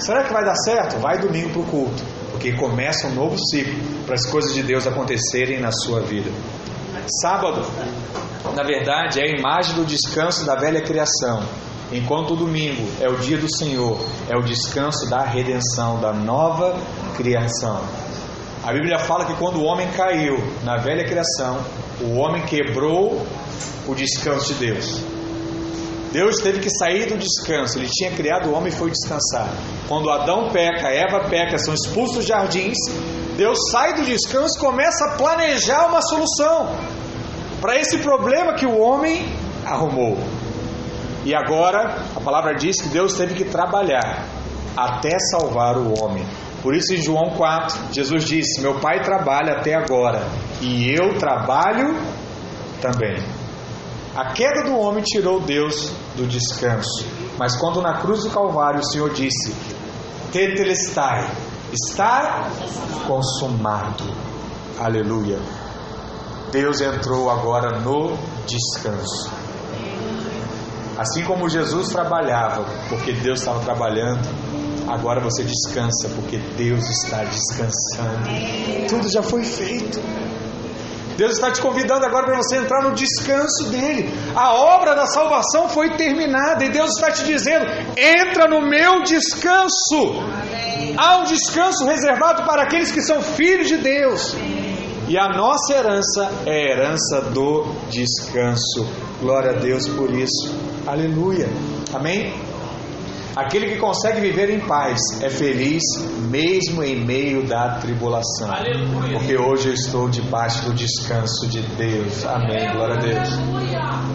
[0.00, 0.98] Será que vai dar certo?
[0.98, 4.86] Vai domingo para o culto, porque começa um novo ciclo para as coisas de Deus
[4.86, 6.30] acontecerem na sua vida.
[7.20, 7.64] Sábado,
[8.54, 11.42] na verdade, é a imagem do descanso da velha criação,
[11.92, 16.76] enquanto o domingo é o dia do Senhor, é o descanso da redenção, da nova
[17.16, 17.80] criação.
[18.66, 21.60] A Bíblia fala que quando o homem caiu na velha criação,
[22.00, 23.24] o homem quebrou
[23.86, 25.04] o descanso de Deus.
[26.12, 27.78] Deus teve que sair do descanso.
[27.78, 29.54] Ele tinha criado o homem e foi descansar.
[29.86, 32.76] Quando Adão peca, Eva peca, são expulsos dos jardins.
[33.36, 36.74] Deus sai do descanso e começa a planejar uma solução
[37.60, 39.32] para esse problema que o homem
[39.64, 40.18] arrumou.
[41.24, 44.26] E agora, a palavra diz que Deus teve que trabalhar
[44.76, 46.26] até salvar o homem.
[46.62, 50.26] Por isso, em João 4, Jesus disse: Meu pai trabalha até agora
[50.60, 51.96] e eu trabalho
[52.80, 53.22] também.
[54.14, 57.06] A queda do homem tirou Deus do descanso.
[57.38, 59.54] Mas quando na cruz do Calvário o Senhor disse:
[60.32, 61.28] Tetelestai,
[61.72, 62.48] está
[63.06, 64.04] consumado.
[64.78, 65.38] Aleluia.
[66.50, 68.16] Deus entrou agora no
[68.46, 69.30] descanso.
[70.96, 74.26] Assim como Jesus trabalhava, porque Deus estava trabalhando,
[74.88, 78.28] Agora você descansa, porque Deus está descansando.
[78.88, 80.00] Tudo já foi feito.
[81.16, 84.12] Deus está te convidando agora para você entrar no descanso dele.
[84.34, 87.64] A obra da salvação foi terminada e Deus está te dizendo:
[87.96, 90.22] entra no meu descanso.
[90.96, 94.36] Há um descanso reservado para aqueles que são filhos de Deus.
[95.08, 98.86] E a nossa herança é a herança do descanso.
[99.20, 100.54] Glória a Deus por isso.
[100.86, 101.48] Aleluia.
[101.94, 102.34] Amém?
[103.36, 105.82] Aquele que consegue viver em paz é feliz
[106.30, 108.50] mesmo em meio da tribulação.
[108.50, 109.18] Aleluia.
[109.18, 112.24] Porque hoje eu estou debaixo do descanso de Deus.
[112.24, 112.72] Amém.
[112.72, 113.28] Glória a Deus.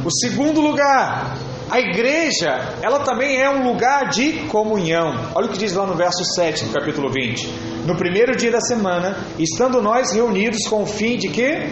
[0.04, 1.38] O segundo lugar,
[1.70, 5.14] a igreja, ela também é um lugar de comunhão.
[5.36, 7.48] Olha o que diz lá no verso 7 do capítulo 20.
[7.86, 11.70] No primeiro dia da semana, estando nós reunidos com o fim de que?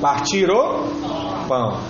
[0.00, 0.86] Partir o
[1.46, 1.80] pão.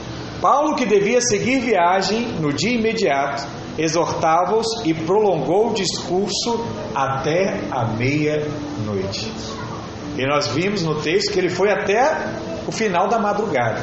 [0.41, 7.85] Paulo, que devia seguir viagem no dia imediato, exortava-os e prolongou o discurso até a
[7.87, 9.33] meia-noite.
[10.17, 12.35] E nós vimos no texto que ele foi até
[12.67, 13.83] o final da madrugada.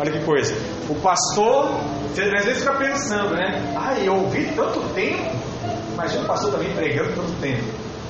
[0.00, 0.54] Olha que coisa.
[0.88, 1.70] O pastor,
[2.08, 3.74] você às vezes fica pensando, né?
[3.76, 5.30] Ah, eu ouvi tanto tempo.
[5.92, 7.64] Imagina o pastor também pregando tanto tempo.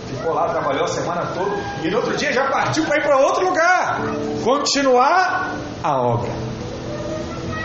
[0.06, 3.18] Ficou lá, trabalhou a semana toda e no outro dia já partiu para ir para
[3.18, 4.00] outro lugar.
[4.42, 6.30] Continuar a obra.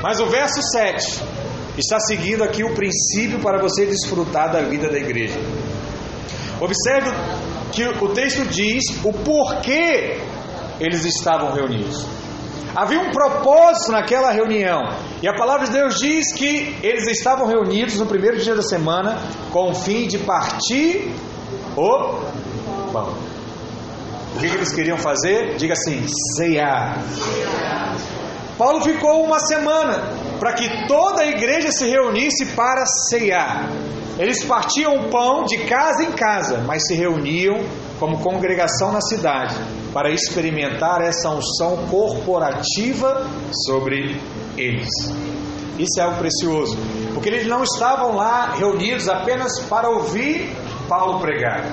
[0.01, 1.36] Mas o verso 7
[1.77, 5.39] está seguindo aqui o princípio para você desfrutar da vida da igreja.
[6.59, 7.11] Observe
[7.71, 10.17] que o texto diz o porquê
[10.79, 12.05] eles estavam reunidos.
[12.75, 14.89] Havia um propósito naquela reunião.
[15.21, 19.17] E a palavra de Deus diz que eles estavam reunidos no primeiro dia da semana
[19.51, 21.11] com o fim de partir
[21.75, 23.13] o pão.
[24.35, 25.55] O que, que eles queriam fazer?
[25.57, 26.99] Diga assim: ceiar.
[28.57, 33.69] Paulo ficou uma semana para que toda a igreja se reunisse para ceiar.
[34.19, 37.59] Eles partiam o pão de casa em casa, mas se reuniam
[37.99, 39.55] como congregação na cidade
[39.93, 43.27] para experimentar essa unção corporativa
[43.65, 44.19] sobre
[44.57, 44.89] eles.
[45.77, 46.75] Isso é algo precioso,
[47.13, 50.51] porque eles não estavam lá reunidos apenas para ouvir
[50.89, 51.63] Paulo pregar.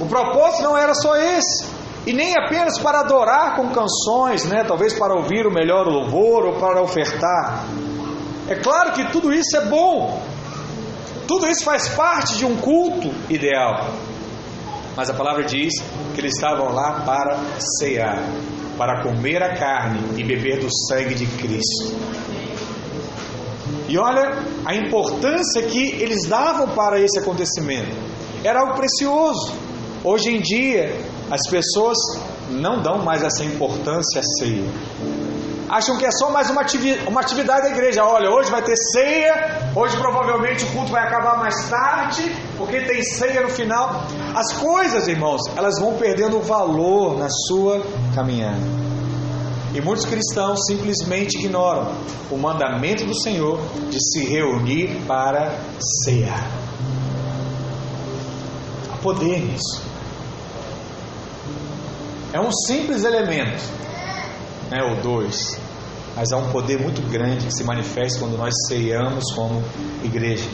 [0.00, 1.74] O propósito não era só esse.
[2.06, 4.62] E nem apenas para adorar com canções, né?
[4.62, 7.64] talvez para ouvir o melhor louvor ou para ofertar.
[8.48, 10.22] É claro que tudo isso é bom,
[11.26, 13.90] tudo isso faz parte de um culto ideal.
[14.96, 15.72] Mas a palavra diz
[16.14, 17.38] que eles estavam lá para
[17.78, 18.22] cear,
[18.76, 21.96] para comer a carne e beber do sangue de Cristo.
[23.88, 27.94] E olha a importância que eles davam para esse acontecimento.
[28.42, 29.54] Era algo precioso.
[30.02, 30.94] Hoje em dia,
[31.30, 31.96] as pessoas
[32.50, 34.68] não dão mais essa importância à ceia.
[35.74, 38.04] Acham que é só mais uma, atividade, uma atividade da igreja.
[38.04, 43.02] Olha, hoje vai ter ceia, hoje provavelmente o culto vai acabar mais tarde, porque tem
[43.02, 44.04] ceia no final.
[44.36, 47.84] As coisas, irmãos, elas vão perdendo valor na sua
[48.14, 48.62] caminhada.
[49.74, 51.92] E muitos cristãos simplesmente ignoram
[52.30, 53.58] o mandamento do Senhor
[53.90, 55.58] de se reunir para
[56.04, 56.48] cear.
[58.92, 59.82] Há poder nisso.
[62.32, 63.62] É um simples elemento,
[64.70, 65.63] né, ou dois,
[66.16, 69.62] mas há um poder muito grande que se manifesta quando nós ceiamos como
[70.02, 70.48] igreja.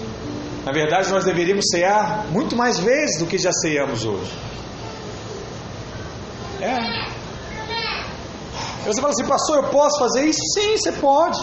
[0.65, 4.31] Na verdade, nós deveríamos cear muito mais vezes do que já ceiamos hoje.
[6.61, 7.11] É.
[8.87, 10.41] Você fala assim, pastor, eu posso fazer isso?
[10.55, 11.39] Sim, você pode.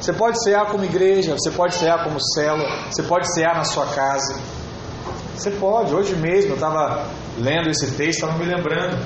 [0.00, 3.86] Você pode cear como igreja, você pode cear como célula, você pode cear na sua
[3.86, 4.40] casa.
[5.36, 5.94] Você pode.
[5.94, 7.06] Hoje mesmo eu estava
[7.38, 8.96] lendo esse texto, estava me lembrando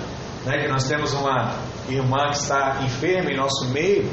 [0.44, 1.54] né, que nós temos uma
[1.88, 4.10] irmã que está enferma em nosso meio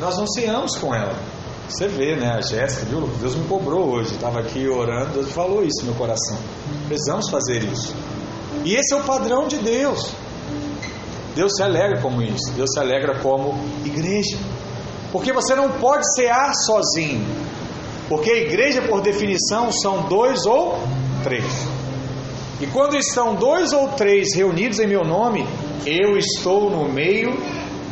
[0.00, 1.14] nós não ceamos com ela.
[1.68, 2.32] Você vê, né?
[2.32, 3.06] A Jéssica, viu?
[3.20, 4.14] Deus me cobrou hoje.
[4.14, 6.36] Estava aqui orando, Deus falou isso no meu coração.
[6.88, 7.94] Precisamos fazer isso.
[8.64, 10.10] E esse é o padrão de Deus.
[11.34, 12.50] Deus se alegra como isso.
[12.52, 14.36] Deus se alegra como igreja.
[15.12, 17.24] Porque você não pode cear sozinho.
[18.08, 20.76] Porque a igreja, por definição, são dois ou
[21.22, 21.44] três.
[22.60, 25.46] E quando estão dois ou três reunidos em meu nome,
[25.86, 27.30] eu estou no meio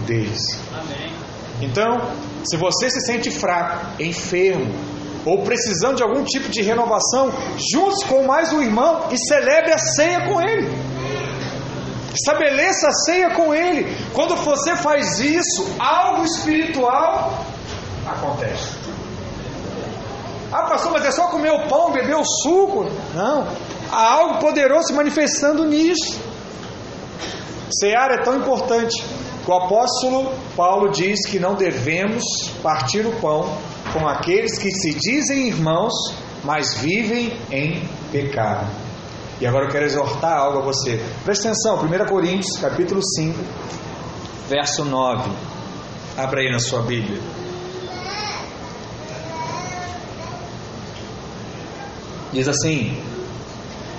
[0.04, 0.58] deles.
[0.74, 1.07] Amém.
[1.60, 2.00] Então,
[2.44, 4.72] se você se sente fraco, enfermo,
[5.24, 7.32] ou precisando de algum tipo de renovação,
[7.72, 10.68] junte com mais um irmão e celebre a ceia com ele.
[12.14, 13.94] Estabeleça a ceia com ele.
[14.12, 17.44] Quando você faz isso, algo espiritual
[18.06, 18.78] acontece.
[20.50, 22.86] Ah, pastor, mas é só comer o pão, beber o suco?
[23.14, 23.46] Não.
[23.92, 26.18] Há algo poderoso se manifestando nisso.
[27.70, 29.04] Cear é tão importante
[29.48, 32.22] o apóstolo Paulo diz que não devemos
[32.62, 33.56] partir o pão
[33.94, 35.94] com aqueles que se dizem irmãos,
[36.44, 37.82] mas vivem em
[38.12, 38.70] pecado.
[39.40, 41.02] E agora eu quero exortar algo a você.
[41.24, 43.38] Presta atenção, 1 Coríntios, capítulo 5,
[44.48, 45.30] verso 9.
[46.14, 47.18] Abra aí na sua Bíblia.
[52.32, 53.02] Diz assim: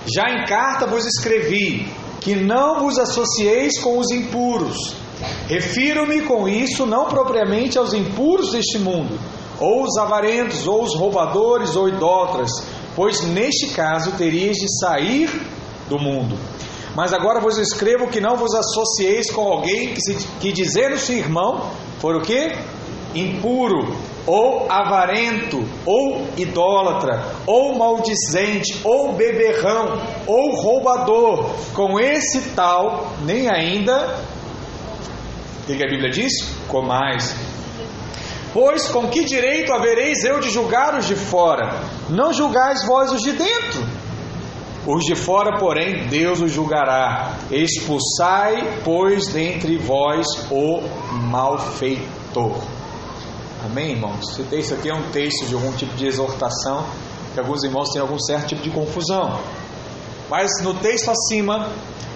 [0.06, 5.09] Já em carta vos escrevi que não vos associeis com os impuros.
[5.48, 9.20] Refiro-me com isso não propriamente aos impuros deste mundo,
[9.60, 12.52] ou os avarentos, ou os roubadores, ou idólatras,
[12.96, 15.30] pois neste caso terias de sair
[15.90, 16.38] do mundo.
[16.96, 21.70] Mas agora vos escrevo que não vos associeis com alguém que, se, que dizendo-se irmão,
[22.00, 22.56] for o que?
[23.14, 31.50] Impuro, ou avarento, ou idólatra, ou maldizente, ou beberrão, ou roubador.
[31.74, 34.20] Com esse tal, nem ainda,
[35.74, 36.32] o que a Bíblia diz?
[36.68, 37.36] Comais.
[38.54, 41.82] Pois com que direito havereis eu de julgar os de fora?
[42.10, 43.84] Não julgais vós os de dentro.
[44.88, 47.38] Os de fora, porém, Deus os julgará.
[47.52, 50.82] Expulsai, pois, dentre vós o
[51.30, 52.58] malfeitor.
[53.64, 54.30] Amém, irmãos?
[54.32, 56.86] Esse texto aqui é um texto de algum tipo de exortação,
[57.34, 59.40] que alguns irmãos têm algum certo tipo de confusão.
[60.30, 61.70] Mas no texto acima,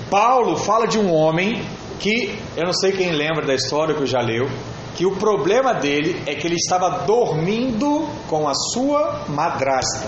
[0.10, 1.64] Paulo fala de um homem
[2.00, 4.48] que, eu não sei quem lembra da história que já leu,
[4.96, 10.08] que o problema dele é que ele estava dormindo com a sua madrasta.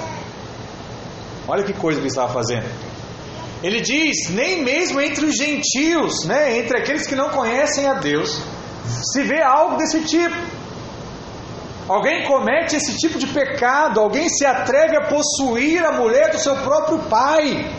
[1.47, 2.65] Olha que coisa que ele estava fazendo.
[3.63, 8.39] Ele diz: nem mesmo entre os gentios, né, entre aqueles que não conhecem a Deus,
[9.11, 10.35] se vê algo desse tipo.
[11.87, 16.55] Alguém comete esse tipo de pecado, alguém se atreve a possuir a mulher do seu
[16.57, 17.71] próprio pai.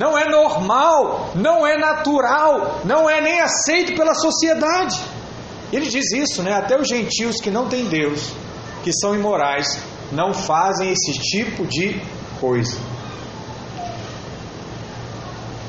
[0.00, 4.98] Não é normal, não é natural, não é nem aceito pela sociedade.
[5.70, 6.54] Ele diz isso, né?
[6.54, 8.32] Até os gentios que não têm Deus,
[8.82, 9.78] que são imorais,
[10.10, 12.00] não fazem esse tipo de
[12.40, 12.78] coisa.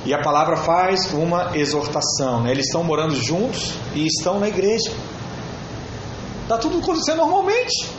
[0.05, 2.51] E a palavra faz uma exortação, né?
[2.51, 4.93] Eles estão morando juntos e estão na igreja.
[6.43, 7.89] Está tudo acontecendo normalmente.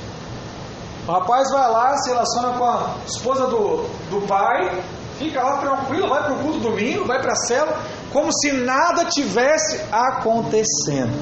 [1.07, 4.83] O rapaz vai lá, se relaciona com a esposa do, do pai,
[5.19, 7.81] fica lá tranquilo, vai para o culto domingo, vai para a cela,
[8.13, 11.13] como se nada tivesse acontecendo.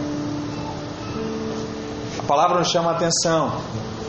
[2.19, 3.61] A palavra nos chama a atenção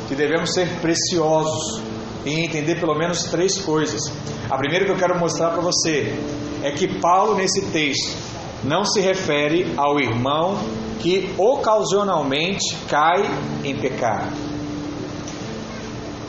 [0.08, 1.82] que devemos ser preciosos
[2.26, 4.02] e entender pelo menos três coisas.
[4.50, 6.14] A primeira que eu quero mostrar para você
[6.62, 8.16] é que Paulo, nesse texto,
[8.64, 10.58] não se refere ao irmão
[11.00, 13.24] que ocasionalmente cai
[13.64, 14.51] em pecado.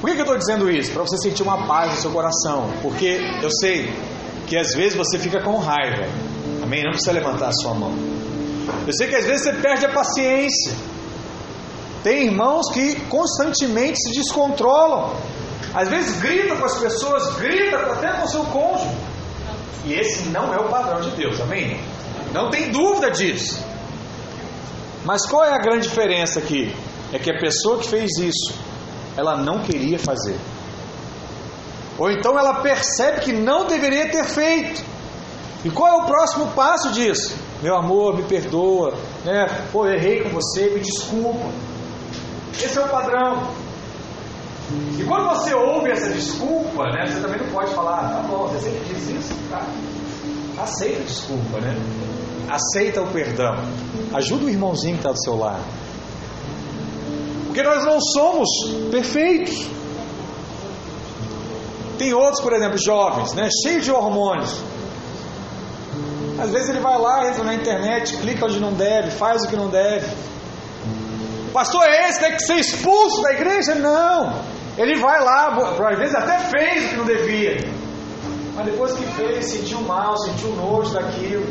[0.03, 0.91] Por que, que eu estou dizendo isso?
[0.91, 2.69] Para você sentir uma paz no seu coração.
[2.83, 3.89] Porque eu sei
[4.49, 6.09] que às vezes você fica com raiva.
[6.61, 6.83] Amém?
[6.83, 7.95] Não precisa levantar a sua mão.
[8.85, 10.75] Eu sei que às vezes você perde a paciência.
[12.03, 15.15] Tem irmãos que constantemente se descontrolam.
[15.73, 18.91] Às vezes grita com as pessoas, grita até com o seu cônjuge.
[19.85, 21.81] E esse não é o padrão de Deus, amém?
[22.35, 23.65] Não tem dúvida disso.
[25.05, 26.75] Mas qual é a grande diferença aqui?
[27.13, 28.53] É que a pessoa que fez isso,
[29.17, 30.39] ela não queria fazer.
[31.99, 34.83] Ou então ela percebe que não deveria ter feito.
[35.65, 37.37] E qual é o próximo passo disso?
[37.63, 38.95] Meu amor, me perdoa,
[39.25, 39.47] né?
[39.71, 41.49] Pô, errei com você, me desculpa.
[42.55, 43.49] Esse é o padrão.
[44.99, 48.49] E quando você ouve essa desculpa, né, você também não pode falar, ah, tá bom,
[48.49, 49.67] você sempre diz isso, tá?
[50.61, 51.77] Aceita a desculpa, né?
[52.49, 53.57] Aceita o perdão.
[54.15, 55.63] Ajuda o irmãozinho que está do seu lado.
[57.53, 58.49] Porque nós não somos
[58.91, 59.69] perfeitos.
[61.99, 64.59] Tem outros, por exemplo, jovens, né, cheios de hormônios.
[66.41, 69.55] Às vezes ele vai lá, entra na internet, clica onde não deve, faz o que
[69.55, 70.11] não deve.
[71.53, 73.75] Pastor, é esse tem que ser expulso da igreja?
[73.75, 74.35] Não.
[74.79, 75.55] Ele vai lá,
[75.91, 77.71] às vezes até fez o que não devia.
[78.55, 81.45] Mas depois que fez, sentiu mal, sentiu nojo daquilo.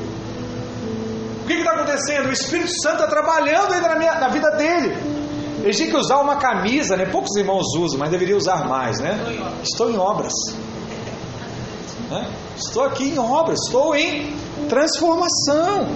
[1.44, 2.30] O que está acontecendo?
[2.30, 5.21] O Espírito Santo está trabalhando ainda na, minha, na vida dele.
[5.64, 7.06] Ele tinha que usar uma camisa, né?
[7.06, 9.20] Poucos irmãos usam, mas deveria usar mais, né?
[9.64, 10.34] Estou em obras.
[12.10, 12.28] Né?
[12.58, 14.36] Estou aqui em obras, estou em
[14.68, 15.88] transformação.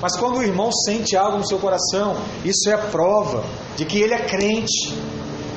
[0.00, 3.44] Mas quando o irmão sente algo no seu coração, isso é prova
[3.76, 4.94] de que ele é crente.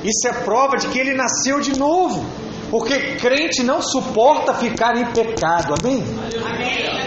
[0.04, 2.24] Isso é prova de que ele nasceu de novo.
[2.70, 5.74] Porque crente não suporta ficar em pecado.
[5.80, 6.04] Amém?
[6.44, 7.05] Amém.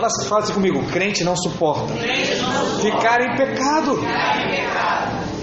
[0.00, 1.92] Fala, fala assim comigo: crente não suporta
[2.80, 3.98] ficar em pecado.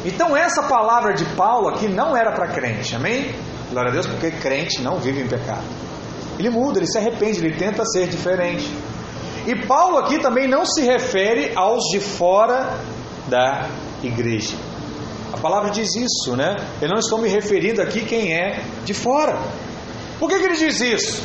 [0.04, 2.96] Então, essa palavra de Paulo aqui não era para crente.
[2.96, 3.36] Amém?
[3.70, 5.64] Glória a Deus, porque crente não vive em pecado.
[6.40, 8.68] Ele muda, ele se arrepende, ele tenta ser diferente.
[9.46, 12.78] E Paulo aqui também não se refere aos de fora
[13.28, 13.68] da
[14.04, 14.56] igreja.
[15.34, 16.56] A palavra diz isso, né?
[16.82, 19.38] Eu não estou me referindo aqui quem é de fora.
[20.20, 21.24] Por que, que ele diz isso?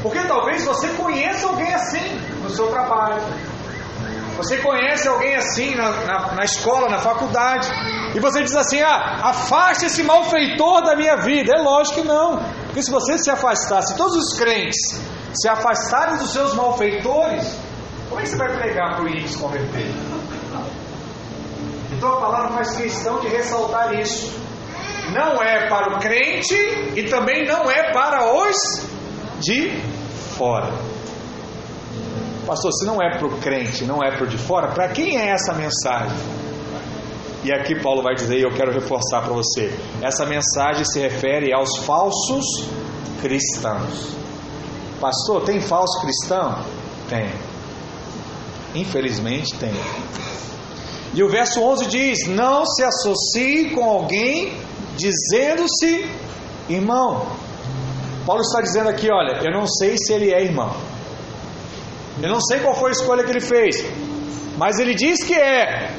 [0.00, 3.22] Porque talvez você conheça alguém assim no seu trabalho.
[4.36, 7.68] Você conhece alguém assim na, na, na escola, na faculdade.
[8.14, 11.52] E você diz assim: ah, afaste esse malfeitor da minha vida.
[11.56, 12.38] É lógico que não.
[12.66, 15.00] Porque se você se afastasse, todos os crentes
[15.34, 17.56] se afastarem dos seus malfeitores,
[18.08, 19.90] como é que você vai pregar para o ímpio se converter?
[21.92, 24.32] Então a palavra faz questão de ressaltar isso.
[25.12, 26.54] Não é para o crente
[26.96, 28.56] e também não é para os
[29.40, 29.70] de
[30.36, 30.91] fora.
[32.52, 35.16] Pastor, se não é para o crente, não é para o de fora, para quem
[35.16, 36.14] é essa mensagem?
[37.42, 39.72] E aqui Paulo vai dizer, e eu quero reforçar para você:
[40.02, 42.44] essa mensagem se refere aos falsos
[43.22, 44.14] cristãos.
[45.00, 46.62] Pastor, tem falso cristão?
[47.08, 47.32] Tem.
[48.74, 49.72] Infelizmente tem.
[51.14, 54.60] E o verso 11 diz: Não se associe com alguém
[54.94, 56.06] dizendo-se
[56.68, 57.28] irmão.
[58.26, 60.91] Paulo está dizendo aqui: Olha, eu não sei se ele é irmão.
[62.22, 63.84] Eu não sei qual foi a escolha que ele fez.
[64.56, 65.90] Mas ele diz que é.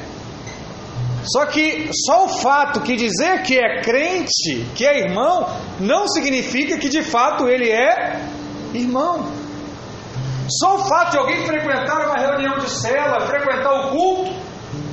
[1.24, 5.46] Só que só o fato que dizer que é crente, que é irmão,
[5.80, 8.20] não significa que de fato ele é
[8.72, 9.26] irmão.
[10.60, 14.32] Só o fato de alguém frequentar uma reunião de cela, frequentar o culto,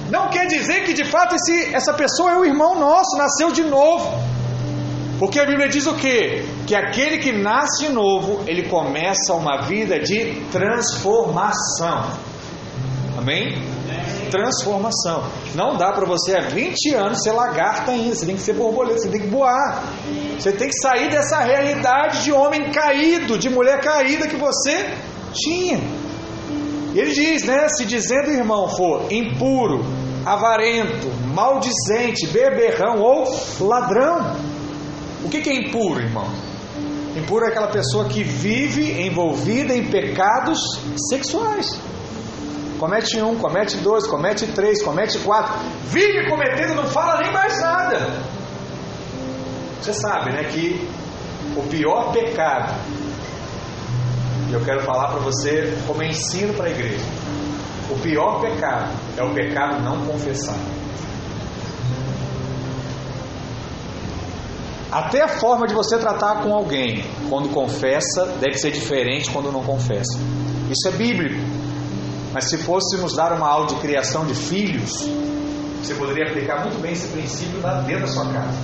[0.10, 3.64] não quer dizer que de fato esse, essa pessoa é o irmão nosso, nasceu de
[3.64, 4.31] novo.
[5.22, 6.44] Porque a Bíblia diz o quê?
[6.66, 12.10] Que aquele que nasce de novo, ele começa uma vida de transformação.
[13.16, 13.62] Amém?
[14.32, 15.24] Transformação.
[15.54, 18.98] Não dá para você há 20 anos ser lagarta ainda, você tem que ser borboleta,
[18.98, 19.84] você tem que voar.
[20.40, 24.90] Você tem que sair dessa realidade de homem caído, de mulher caída que você
[25.34, 25.78] tinha.
[26.96, 27.70] Ele diz, né?
[27.70, 29.86] Se dizendo irmão for impuro,
[30.26, 33.24] avarento, maldizente, beberrão ou
[33.60, 34.51] ladrão.
[35.24, 36.28] O que é impuro, irmão?
[37.16, 40.60] Impuro é aquela pessoa que vive envolvida em pecados
[41.10, 41.80] sexuais.
[42.80, 45.54] Comete um, comete dois, comete três, comete quatro.
[45.86, 48.22] Vive cometendo, não fala nem mais nada.
[49.82, 50.88] Você sabe, né, que
[51.56, 52.74] o pior pecado
[54.52, 57.06] e eu quero falar para você como ensino para a igreja.
[57.90, 60.60] O pior pecado é o pecado não confessado.
[64.92, 69.64] Até a forma de você tratar com alguém quando confessa deve ser diferente quando não
[69.64, 70.20] confessa.
[70.70, 71.40] Isso é bíblico.
[72.34, 74.92] Mas se fôssemos dar uma aula de criação de filhos,
[75.82, 78.58] você poderia aplicar muito bem esse princípio dentro da sua casa.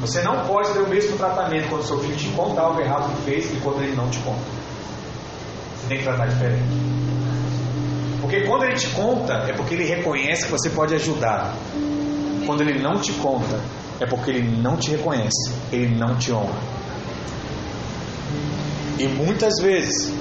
[0.00, 3.22] Você não pode ter o mesmo tratamento quando seu filho te conta algo errado que
[3.30, 4.60] fez e quando ele não te conta
[5.90, 6.62] tem que tratar diferente.
[8.20, 11.52] Porque quando ele te conta, é porque ele reconhece que você pode ajudar.
[12.46, 13.60] Quando ele não te conta,
[14.00, 16.58] é porque ele não te reconhece, ele não te honra.
[18.98, 20.12] E muitas vezes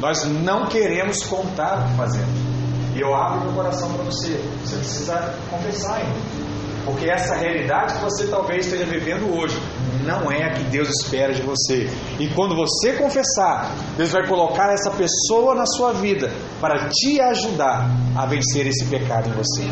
[0.00, 2.52] nós não queremos contar o que fazemos.
[2.94, 4.38] E eu abro meu coração para você.
[4.64, 6.52] Você precisa conversar ainda.
[6.84, 9.56] Porque essa realidade que você talvez esteja vivendo hoje
[10.04, 11.88] não é a que Deus espera de você.
[12.18, 16.30] E quando você confessar, Deus vai colocar essa pessoa na sua vida
[16.60, 19.62] para te ajudar a vencer esse pecado em você.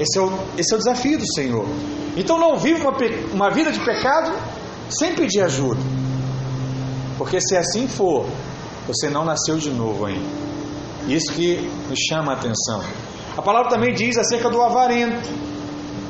[0.00, 1.66] Esse é o, esse é o desafio do Senhor.
[2.16, 2.98] Então não viva uma,
[3.32, 4.32] uma vida de pecado
[4.88, 5.80] sem pedir ajuda.
[7.16, 8.26] Porque se assim for,
[8.86, 10.26] você não nasceu de novo ainda.
[11.08, 11.56] Isso que
[11.88, 12.82] nos chama a atenção.
[13.36, 15.30] A palavra também diz acerca do avarento.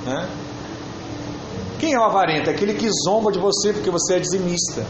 [0.04, 0.28] Né?
[1.78, 2.50] Quem é o avarento?
[2.50, 4.86] É aquele que zomba de você porque você é dizimista.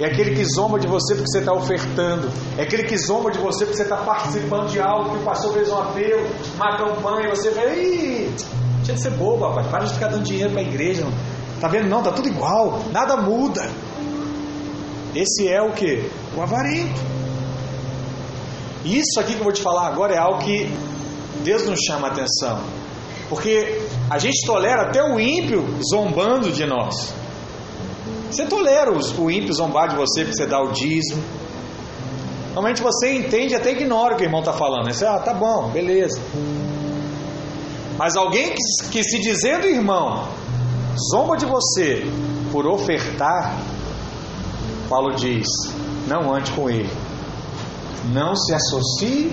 [0.00, 2.28] É aquele que zomba de você porque você está ofertando.
[2.58, 5.52] É aquele que zomba de você porque você está participando de algo que o pastor
[5.52, 8.28] fez um apelo, uma campanha, você vê,
[8.84, 9.66] tinha de ser bobo, rapaz.
[9.66, 11.04] Para de ficar dando dinheiro para a igreja.
[11.60, 11.88] Tá vendo?
[11.88, 13.68] Não, tá tudo igual, nada muda.
[15.14, 16.10] Esse é o que?
[16.36, 17.00] O avarento.
[18.84, 20.70] Isso aqui que eu vou te falar agora é algo que
[21.42, 22.60] Deus nos chama a atenção.
[23.28, 23.80] Porque
[24.10, 27.14] a gente tolera até o ímpio zombando de nós.
[28.30, 31.22] Você tolera o ímpio zombar de você porque você dá o dízimo.
[32.52, 34.92] Normalmente você entende até ignora o que o irmão está falando.
[34.92, 36.20] Você, ah, tá bom, beleza.
[38.04, 40.28] Mas alguém que, que se dizendo irmão,
[41.10, 42.04] zomba de você
[42.52, 43.58] por ofertar,
[44.90, 45.46] Paulo diz:
[46.06, 46.92] não ande com ele.
[48.12, 49.32] Não se associe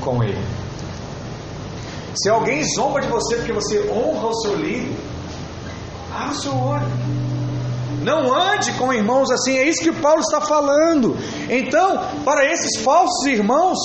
[0.00, 0.46] com ele.
[2.14, 4.96] Se alguém zomba de você porque você honra o seu líder,
[6.14, 6.86] abra o seu olho.
[8.00, 11.16] Não ande com irmãos assim, é isso que Paulo está falando.
[11.50, 13.76] Então, para esses falsos irmãos,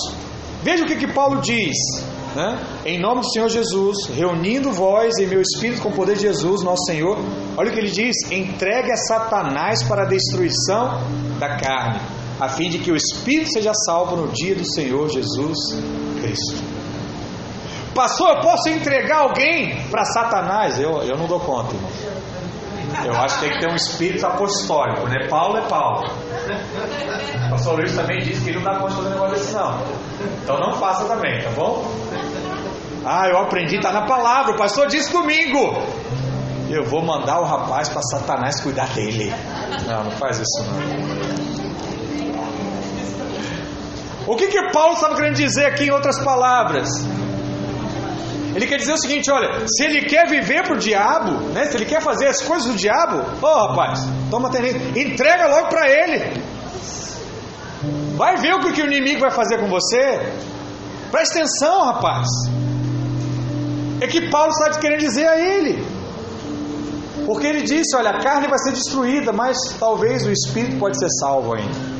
[0.61, 1.75] veja o que, que Paulo diz.
[2.36, 2.59] Né?
[2.86, 6.63] Em nome do Senhor Jesus, reunindo vós e meu espírito com o poder de Jesus,
[6.63, 7.17] nosso Senhor,
[7.57, 11.01] olha o que ele diz: entregue a Satanás para a destruição
[11.39, 11.99] da carne
[12.39, 15.57] a fim de que o espírito seja salvo no dia do Senhor Jesus
[16.21, 16.63] Cristo.
[17.93, 20.80] Pastor, eu posso entregar alguém para Satanás?
[20.80, 21.89] Eu, eu não dou conta, irmão.
[23.05, 25.27] Eu acho que tem que ter um espírito apostólico, né?
[25.30, 26.09] Paulo é Paulo.
[27.45, 29.82] O pastor Luiz também disse que ele não dá conta de negócio desse, não.
[30.43, 31.86] Então não faça também, tá bom?
[33.06, 34.54] Ah, eu aprendi, está na palavra.
[34.54, 35.84] O pastor disse domingo.
[36.70, 39.34] Eu vou mandar o rapaz para Satanás cuidar dele.
[39.88, 41.10] Não, não faz isso não.
[44.28, 46.88] O que, que Paulo estava querendo dizer aqui em outras palavras?
[48.56, 51.76] Ele quer dizer o seguinte: olha, se ele quer viver para o diabo, né, se
[51.76, 55.89] ele quer fazer as coisas do diabo, ô oh, rapaz, toma tenente, entrega logo para
[55.89, 56.43] ele.
[58.16, 60.34] Vai ver o que o inimigo vai fazer com você.
[61.10, 62.28] Presta atenção, rapaz.
[64.02, 65.84] É que Paulo está querendo dizer a ele.
[67.26, 71.10] Porque ele disse: olha, a carne vai ser destruída, mas talvez o espírito pode ser
[71.20, 72.00] salvo ainda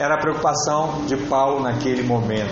[0.00, 2.50] era a preocupação de Paulo naquele momento.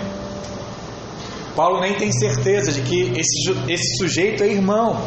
[1.55, 5.01] Paulo nem tem certeza de que esse, esse sujeito é irmão.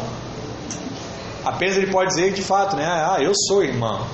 [1.45, 2.85] Apenas ele pode dizer de fato, né?
[2.85, 4.05] Ah, eu sou irmão.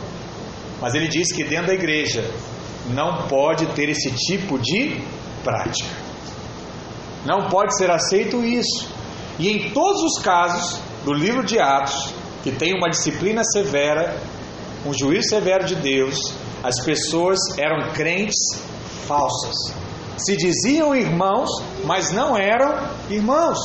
[0.80, 2.24] Mas ele diz que dentro da igreja
[2.91, 5.01] não pode ter esse tipo de
[5.43, 5.89] prática.
[7.26, 8.88] Não pode ser aceito isso.
[9.38, 12.13] E em todos os casos do livro de Atos,
[12.43, 14.17] que tem uma disciplina severa,
[14.86, 18.36] um juízo severo de Deus, as pessoas eram crentes
[19.07, 19.74] falsas.
[20.17, 21.49] Se diziam irmãos,
[21.86, 23.57] mas não eram irmãos.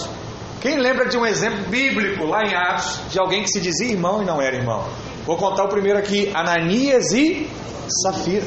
[0.60, 4.22] Quem lembra de um exemplo bíblico lá em Atos de alguém que se dizia irmão
[4.22, 4.84] e não era irmão?
[5.26, 7.50] Vou contar o primeiro aqui: Ananias e
[8.02, 8.46] Safira.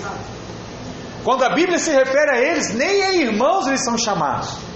[1.23, 4.66] Quando a Bíblia se refere a eles, nem em irmãos eles são chamados.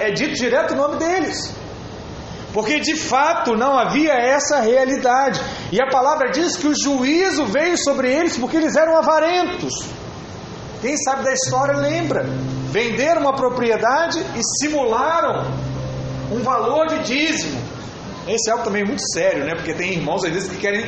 [0.00, 1.52] É dito direto o nome deles.
[2.52, 5.40] Porque de fato não havia essa realidade.
[5.70, 9.72] E a palavra diz que o juízo veio sobre eles porque eles eram avarentos.
[10.80, 12.24] Quem sabe da história lembra.
[12.70, 15.44] Venderam uma propriedade e simularam
[16.32, 17.60] um valor de dízimo.
[18.26, 19.54] Esse é algo também muito sério, né?
[19.54, 20.84] Porque tem irmãos às vezes que querem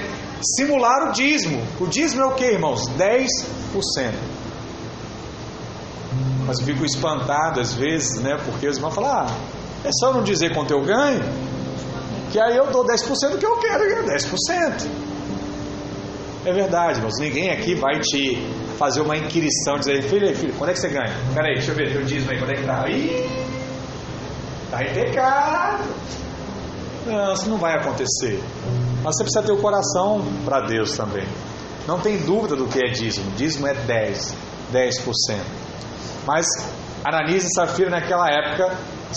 [0.57, 1.63] simular o dízimo.
[1.81, 2.81] O dízimo é o que, irmãos?
[2.97, 4.32] 10%.
[6.47, 8.37] Mas eu fico espantado às vezes, né?
[8.45, 9.27] Porque os irmãos falam, ah,
[9.85, 11.23] é só não dizer quanto eu ganho,
[12.31, 14.89] que aí eu dou 10% do que eu quero ganhar 10%.
[16.45, 17.19] É verdade, irmãos.
[17.21, 18.37] Ninguém aqui vai te
[18.79, 21.15] fazer uma inquirição, dizer, filho, filho, quando é que você ganha?
[21.35, 22.89] Peraí, deixa eu ver teu dízimo aí, quando é que tá?
[22.89, 23.47] Ih,
[24.71, 25.85] tá em pecado.
[27.07, 28.43] Não, isso não vai acontecer.
[29.05, 31.27] Mas você precisa ter o coração para Deus também.
[31.87, 33.31] Não tem dúvida do que é dízimo.
[33.33, 34.35] Dízimo é 10,
[34.73, 35.62] 10%.
[36.27, 36.47] Mas
[37.05, 38.77] Ananias e Safira naquela época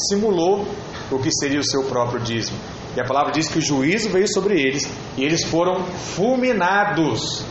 [0.09, 0.67] simulou
[1.11, 2.57] o que seria o seu próprio dízimo.
[2.95, 4.87] E a palavra diz que o juízo veio sobre eles
[5.17, 7.43] e eles foram fulminados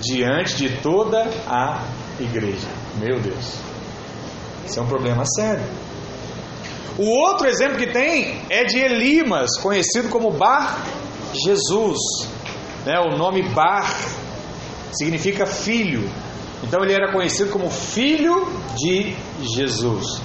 [0.00, 1.82] diante de toda a
[2.20, 2.68] igreja.
[2.98, 3.58] Meu Deus.
[4.64, 5.64] Isso é um problema sério.
[6.98, 10.78] O outro exemplo que tem é de Elimas, conhecido como Bar
[11.44, 11.98] Jesus.
[12.84, 12.98] Né?
[13.00, 13.90] O nome Bar
[14.92, 16.08] significa filho.
[16.62, 18.46] Então ele era conhecido como filho
[18.76, 20.22] de Jesus.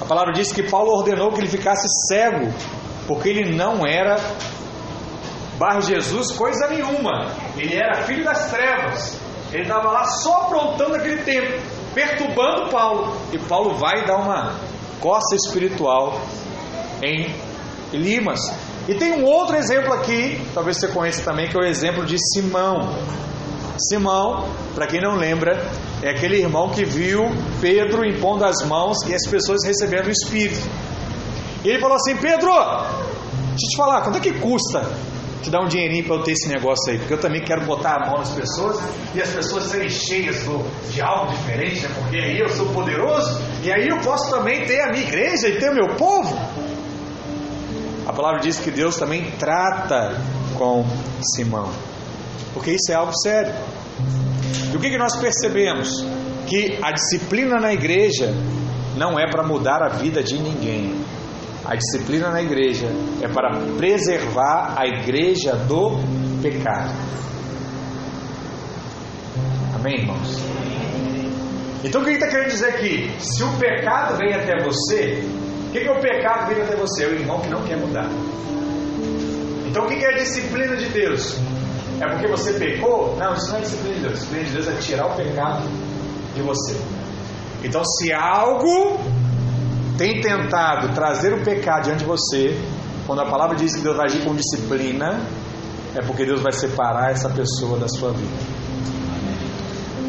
[0.00, 2.52] A palavra diz que Paulo ordenou que ele ficasse cego,
[3.06, 4.16] porque ele não era
[5.58, 7.26] Bar Jesus coisa nenhuma.
[7.54, 9.20] Ele era filho das trevas.
[9.52, 11.60] Ele estava lá só aprontando aquele tempo,
[11.92, 13.14] perturbando Paulo.
[13.30, 14.54] E Paulo vai dar uma
[15.00, 16.18] costa espiritual
[17.02, 17.34] em
[17.92, 18.40] Limas.
[18.88, 22.16] E tem um outro exemplo aqui, talvez você conheça também, que é o exemplo de
[22.32, 22.94] Simão.
[23.88, 25.66] Simão, para quem não lembra,
[26.02, 27.24] é aquele irmão que viu
[27.60, 30.68] Pedro impondo as mãos e as pessoas recebendo o Espírito.
[31.64, 34.84] E ele falou assim: Pedro, deixa eu te falar, quanto é que custa
[35.42, 36.98] te dar um dinheirinho para eu ter esse negócio aí?
[36.98, 38.78] Porque eu também quero botar a mão nas pessoas
[39.14, 40.44] e as pessoas serem cheias
[40.90, 41.90] de algo diferente, né?
[41.94, 45.58] porque aí eu sou poderoso e aí eu posso também ter a minha igreja e
[45.58, 46.38] ter o meu povo.
[48.06, 50.20] A palavra diz que Deus também trata
[50.56, 50.84] com
[51.34, 51.70] Simão,
[52.52, 53.52] porque isso é algo sério.
[54.72, 55.88] E o que, que nós percebemos?
[56.46, 58.32] Que a disciplina na igreja
[58.96, 60.94] não é para mudar a vida de ninguém.
[61.64, 62.88] A disciplina na igreja
[63.20, 65.98] é para preservar a igreja do
[66.42, 66.90] pecado.
[69.74, 70.38] Amém, irmãos?
[71.82, 73.10] Então o que está querendo dizer aqui?
[73.18, 75.24] Se o pecado vem até você,
[75.68, 77.04] o que, que é o pecado vindo até você?
[77.04, 78.10] É o irmão que não quer mudar.
[79.66, 81.38] Então o que, que é a disciplina de Deus?
[82.00, 83.16] É porque você pecou?
[83.18, 84.14] Não, isso não é disciplina de Deus.
[84.14, 85.68] Disciplina de Deus é tirar o pecado
[86.34, 86.80] de você.
[87.62, 88.98] Então, se algo
[89.98, 92.58] tem tentado trazer o pecado diante de você,
[93.06, 95.20] quando a palavra diz que Deus vai agir com disciplina,
[95.94, 98.60] é porque Deus vai separar essa pessoa da sua vida.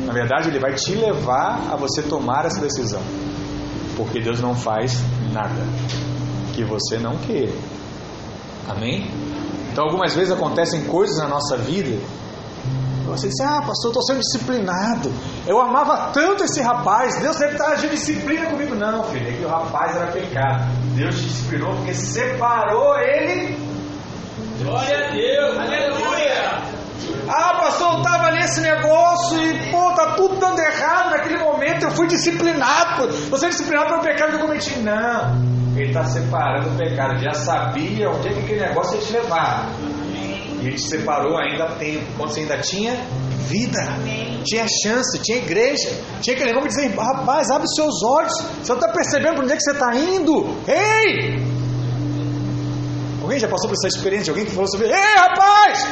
[0.06, 3.02] Na verdade, Ele vai te levar a você tomar essa decisão,
[3.98, 5.02] porque Deus não faz
[5.34, 5.62] nada
[6.54, 7.54] que você não queira.
[8.70, 9.10] Amém?
[9.72, 11.98] Então, algumas vezes acontecem coisas na nossa vida.
[13.12, 15.12] Você diz, ah, pastor, eu estou sendo disciplinado.
[15.46, 17.20] Eu amava tanto esse rapaz.
[17.20, 18.74] Deus deve estar agindo disciplina comigo.
[18.74, 20.64] Não, filho, é que o rapaz era pecado.
[20.96, 23.58] Deus te disciplinou porque separou ele.
[24.64, 26.62] Glória a Deus, aleluia.
[27.28, 31.84] Ah, pastor, eu estava nesse negócio e, pô, tá tudo dando errado naquele momento.
[31.84, 33.10] Eu fui disciplinado.
[33.30, 34.80] Você é disciplinado pelo pecado que eu cometi.
[34.80, 35.51] Não.
[35.76, 37.14] Ele está separando o pecado.
[37.14, 39.70] Ele já sabia onde é que aquele negócio ia te levar.
[40.62, 42.94] E ele te separou ainda há tempo, quando você ainda tinha
[43.48, 43.80] vida,
[44.46, 45.90] tinha chance, tinha igreja,
[46.22, 49.44] tinha aquele negócio de dizer: rapaz, abre os seus olhos, você não está percebendo para
[49.44, 50.56] onde é que você está indo?
[50.68, 51.52] Ei!
[53.22, 54.32] Alguém já passou por essa experiência?
[54.32, 55.88] Alguém que falou sobre: Ei, rapaz!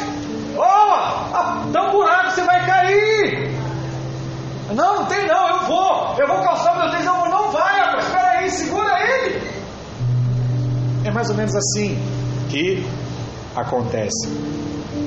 [0.55, 3.49] Oh, dá um buraco, você vai cair!
[4.73, 8.05] Não, não tem não, eu vou, eu vou calçar meu tênis, não, não vai, rapaz,
[8.05, 9.38] espera aí, segura ele!
[11.03, 11.97] É mais ou menos assim
[12.49, 12.83] que
[13.55, 14.27] acontece.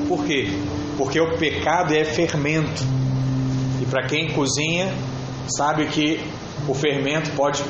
[0.09, 0.49] Por quê?
[0.97, 2.83] Porque o pecado é fermento.
[3.81, 4.93] E para quem cozinha,
[5.49, 6.21] sabe que
[6.69, 7.63] o fermento pode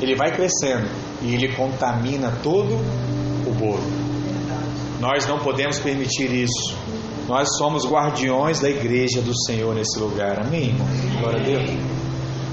[0.00, 0.88] ele vai crescendo
[1.22, 2.74] e ele contamina todo
[3.46, 3.82] o bolo.
[5.00, 6.76] Nós não podemos permitir isso.
[7.28, 10.40] Nós somos guardiões da igreja do Senhor nesse lugar.
[10.40, 10.76] Amém?
[11.20, 11.70] Glória a Deus.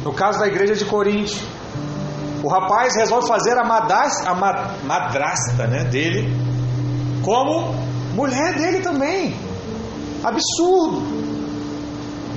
[0.03, 1.35] No caso da igreja de Corinto,
[2.45, 6.31] o rapaz resolve fazer a, madrasta, a madrasta né, dele
[7.23, 7.73] como
[8.13, 9.35] mulher dele também.
[10.23, 11.01] Absurdo.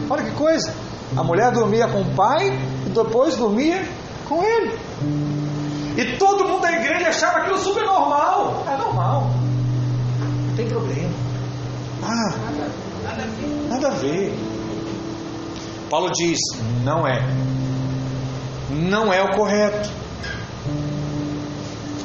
[0.09, 0.73] Olha que coisa.
[1.15, 2.49] A mulher dormia com o pai
[2.87, 3.87] e depois dormia
[4.27, 4.79] com ele.
[5.99, 8.65] E todo mundo da igreja achava aquilo super normal.
[8.67, 9.31] É normal.
[10.47, 11.13] Não tem problema.
[12.03, 12.35] Ah,
[13.69, 14.35] nada a ver.
[15.91, 16.39] Paulo diz:
[16.83, 17.21] não é.
[18.71, 19.91] Não é o correto.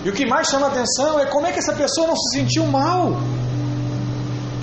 [0.03, 2.65] E o que mais chama atenção é como é que essa pessoa não se sentiu
[2.65, 3.13] mal.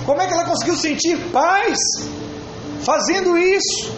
[0.05, 1.77] Como é que ela conseguiu sentir paz
[2.81, 3.91] fazendo isso?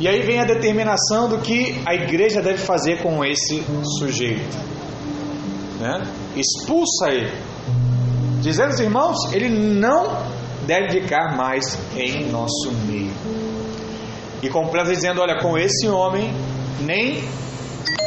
[0.00, 3.64] E aí vem a determinação do que a igreja deve fazer com esse
[3.98, 4.56] sujeito.
[5.80, 6.02] Né?
[6.36, 7.32] Expulsa ele.
[8.40, 10.24] Dizendo os irmãos, ele não
[10.66, 13.12] deve ficar mais em nosso meio.
[14.40, 16.32] E completa dizendo: Olha, com esse homem
[16.80, 17.22] nem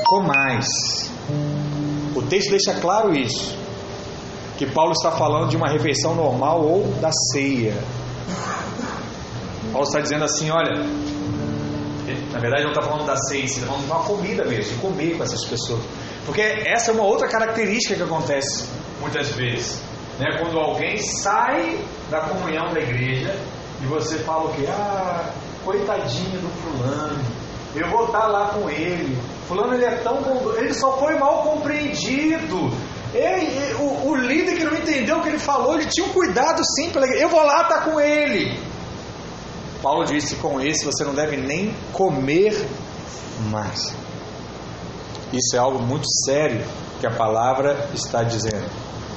[0.05, 0.65] com mais.
[2.15, 3.55] O texto deixa claro isso.
[4.57, 7.75] Que Paulo está falando de uma refeição normal ou da ceia.
[9.71, 10.85] Paulo está dizendo assim: olha,
[12.31, 15.17] Na verdade, não está falando da ceia, está falando de uma comida mesmo, de comer
[15.17, 15.81] com essas pessoas.
[16.25, 18.67] Porque essa é uma outra característica que acontece
[18.99, 19.81] muitas vezes.
[20.19, 20.37] Né?
[20.39, 23.35] Quando alguém sai da comunhão da igreja
[23.81, 24.65] e você fala o quê?
[24.69, 25.31] Ah,
[25.63, 27.19] coitadinho do fulano,
[27.75, 29.17] eu vou estar lá com ele.
[29.47, 30.19] Fulano ele é tão
[30.57, 32.71] ele só foi mal compreendido.
[33.13, 36.61] Ele, o, o, líder que não entendeu o que ele falou, ele tinha um cuidado
[36.75, 36.91] sim.
[37.17, 38.57] Eu vou lá estar com ele.
[39.81, 42.67] Paulo disse: com esse você não deve nem comer
[43.49, 43.93] mais.
[45.33, 46.63] Isso é algo muito sério
[46.99, 48.69] que a palavra está dizendo.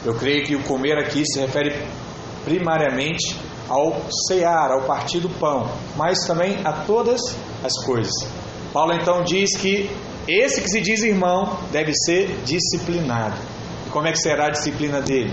[0.05, 1.87] Eu creio que o comer aqui se refere
[2.45, 3.37] primariamente
[3.69, 3.97] ao
[4.29, 7.21] cear, ao partir do pão, mas também a todas
[7.63, 8.13] as coisas.
[8.75, 9.89] Paulo então diz que
[10.27, 13.37] esse que se diz irmão deve ser disciplinado.
[13.87, 15.33] E como é que será a disciplina dele?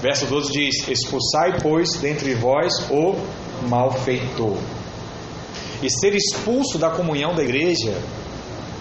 [0.00, 3.14] Verso 12 diz: Expulsai, pois, dentre vós o
[3.68, 4.56] malfeitor.
[5.82, 8.00] E ser expulso da comunhão da igreja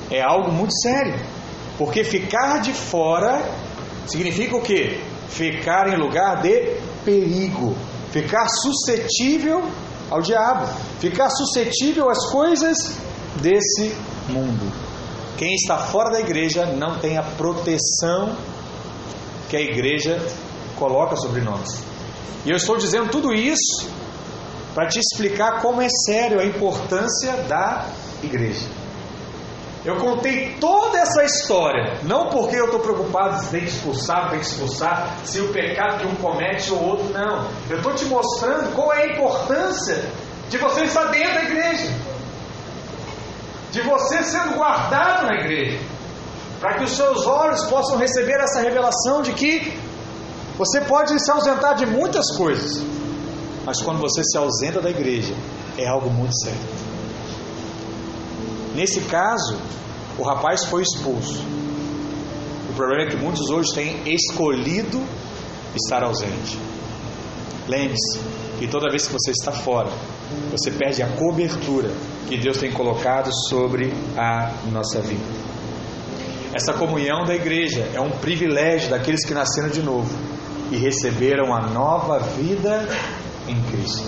[0.10, 1.20] é algo muito sério,
[1.78, 3.44] porque ficar de fora
[4.08, 5.02] significa o quê?
[5.28, 7.76] Ficar em lugar de perigo,
[8.10, 9.70] ficar suscetível
[10.10, 10.66] ao diabo,
[11.02, 13.96] ficar suscetível às coisas desse
[14.28, 14.72] mundo.
[15.38, 18.36] Quem está fora da igreja não tem a proteção
[19.50, 20.22] que a igreja
[20.76, 21.84] coloca sobre nós.
[22.46, 23.90] E eu estou dizendo tudo isso
[24.74, 27.88] para te explicar como é sério a importância da
[28.24, 28.68] igreja.
[29.86, 34.40] Eu contei toda essa história, não porque eu estou preocupado se tem que expulsar, tem
[34.40, 37.50] que expulsar, se o pecado que um comete ou outro, não.
[37.70, 40.04] Eu estou te mostrando qual é a importância
[40.50, 41.94] de você estar dentro da igreja,
[43.72, 45.80] de você sendo guardado na igreja,
[46.60, 49.80] para que os seus olhos possam receber essa revelação de que
[50.58, 52.84] você pode se ausentar de muitas coisas,
[53.66, 55.34] mas quando você se ausenta da igreja,
[55.78, 56.60] é algo muito sério.
[58.76, 59.58] Nesse caso,
[60.18, 61.42] o rapaz foi expulso.
[62.70, 65.02] O problema é que muitos hoje têm escolhido
[65.76, 66.60] estar ausente.
[67.68, 68.20] Lembre-se
[68.58, 69.90] que toda vez que você está fora,
[70.52, 71.92] você perde a cobertura
[72.28, 75.24] que Deus tem colocado sobre a nossa vida.
[76.54, 80.10] Essa comunhão da igreja é um privilégio daqueles que nasceram de novo
[80.72, 82.88] e receberam a nova vida
[83.48, 84.08] em Cristo.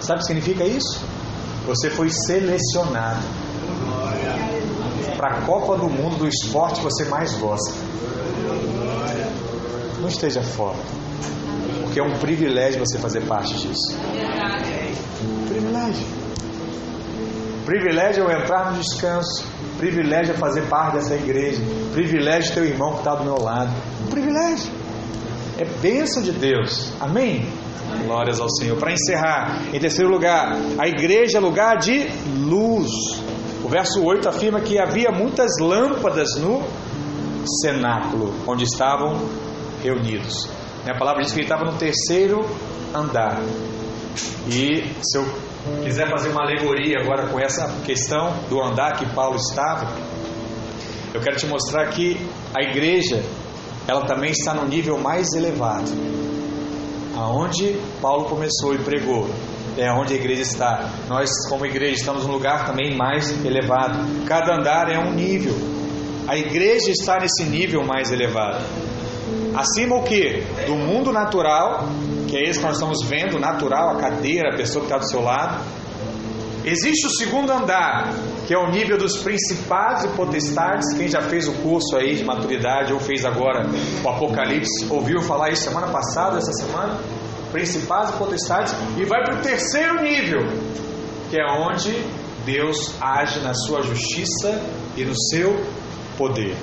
[0.00, 1.00] Sabe o que significa isso?
[1.66, 3.22] Você foi selecionado
[5.16, 7.72] para a Copa do Mundo do esporte que você mais gosta.
[10.00, 10.78] Não esteja fora,
[11.92, 13.98] porque é um privilégio você fazer parte disso.
[15.46, 16.06] Privilégio.
[17.66, 19.44] Privilégio é entrar no descanso.
[19.76, 21.60] Privilégio é fazer parte dessa igreja.
[21.92, 23.70] Privilégio é ter o irmão que está do meu lado.
[24.06, 24.72] Um privilégio.
[25.58, 26.94] É bênção de Deus.
[26.98, 27.46] Amém?
[28.06, 28.78] Glórias ao Senhor.
[28.78, 32.90] Para encerrar, em terceiro lugar, a igreja é lugar de luz.
[33.62, 36.62] O verso 8 afirma que havia muitas lâmpadas no
[37.60, 39.20] cenáculo, onde estavam
[39.82, 40.61] reunidos.
[40.86, 42.40] A palavra diz que ele estava no terceiro
[42.92, 43.40] andar.
[44.48, 45.24] E se eu
[45.84, 49.86] quiser fazer uma alegoria agora com essa questão do andar que Paulo estava,
[51.14, 52.20] eu quero te mostrar que
[52.52, 53.22] a igreja
[53.86, 55.90] ela também está no nível mais elevado.
[57.16, 59.28] Aonde Paulo começou e pregou,
[59.76, 60.90] é onde a igreja está.
[61.08, 63.98] Nós, como igreja, estamos num lugar também mais elevado.
[64.26, 65.54] Cada andar é um nível.
[66.26, 68.64] A igreja está nesse nível mais elevado.
[69.54, 70.42] Acima o que?
[70.66, 71.86] Do mundo natural,
[72.28, 75.08] que é esse que nós estamos vendo, natural, a cadeira, a pessoa que está do
[75.08, 75.62] seu lado.
[76.64, 78.14] Existe o segundo andar,
[78.46, 80.94] que é o nível dos principados e potestades.
[80.96, 83.66] Quem já fez o curso aí de maturidade ou fez agora
[84.02, 86.98] o Apocalipse, ouviu falar isso semana passada, essa semana?
[87.50, 88.74] Principados e potestades.
[88.96, 90.40] E vai para o terceiro nível,
[91.28, 91.92] que é onde
[92.46, 94.62] Deus age na sua justiça
[94.96, 95.62] e no seu
[96.16, 96.56] poder.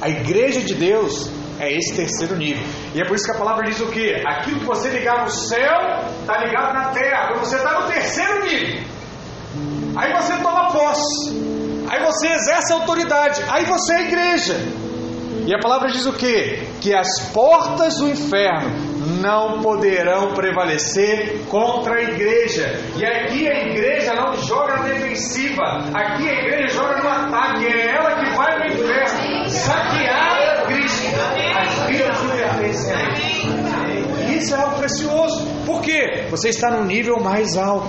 [0.00, 2.64] A igreja de Deus é esse terceiro nível.
[2.94, 4.14] E é por isso que a palavra diz o que?
[4.26, 5.80] Aquilo que você ligar no céu,
[6.20, 7.28] está ligado na terra.
[7.28, 8.82] Quando você está no terceiro nível.
[9.96, 11.48] Aí você toma posse.
[11.88, 13.42] Aí você exerce autoridade.
[13.48, 14.54] Aí você é igreja.
[15.46, 16.62] E a palavra diz o que?
[16.80, 18.70] Que as portas do inferno
[19.20, 22.78] não poderão prevalecer contra a igreja.
[22.96, 25.64] E aqui a igreja não joga na defensiva.
[25.94, 27.66] Aqui a igreja joga no ataque.
[27.66, 29.48] É ela que vai para o inferno.
[29.48, 30.47] Saquear.
[31.88, 34.38] As vidas que pertencem a Ele.
[34.38, 35.46] Isso é algo precioso.
[35.64, 36.26] Por quê?
[36.30, 37.88] Você está no nível mais alto.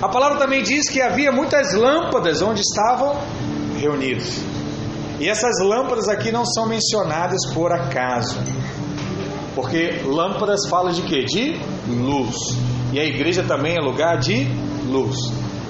[0.00, 3.18] A palavra também diz que havia muitas lâmpadas onde estavam
[3.78, 4.38] reunidos.
[5.18, 8.38] E essas lâmpadas aqui não são mencionadas por acaso.
[9.54, 11.24] Porque lâmpadas fala de quê?
[11.24, 12.36] De luz.
[12.92, 14.48] E a igreja também é lugar de
[14.88, 15.16] luz.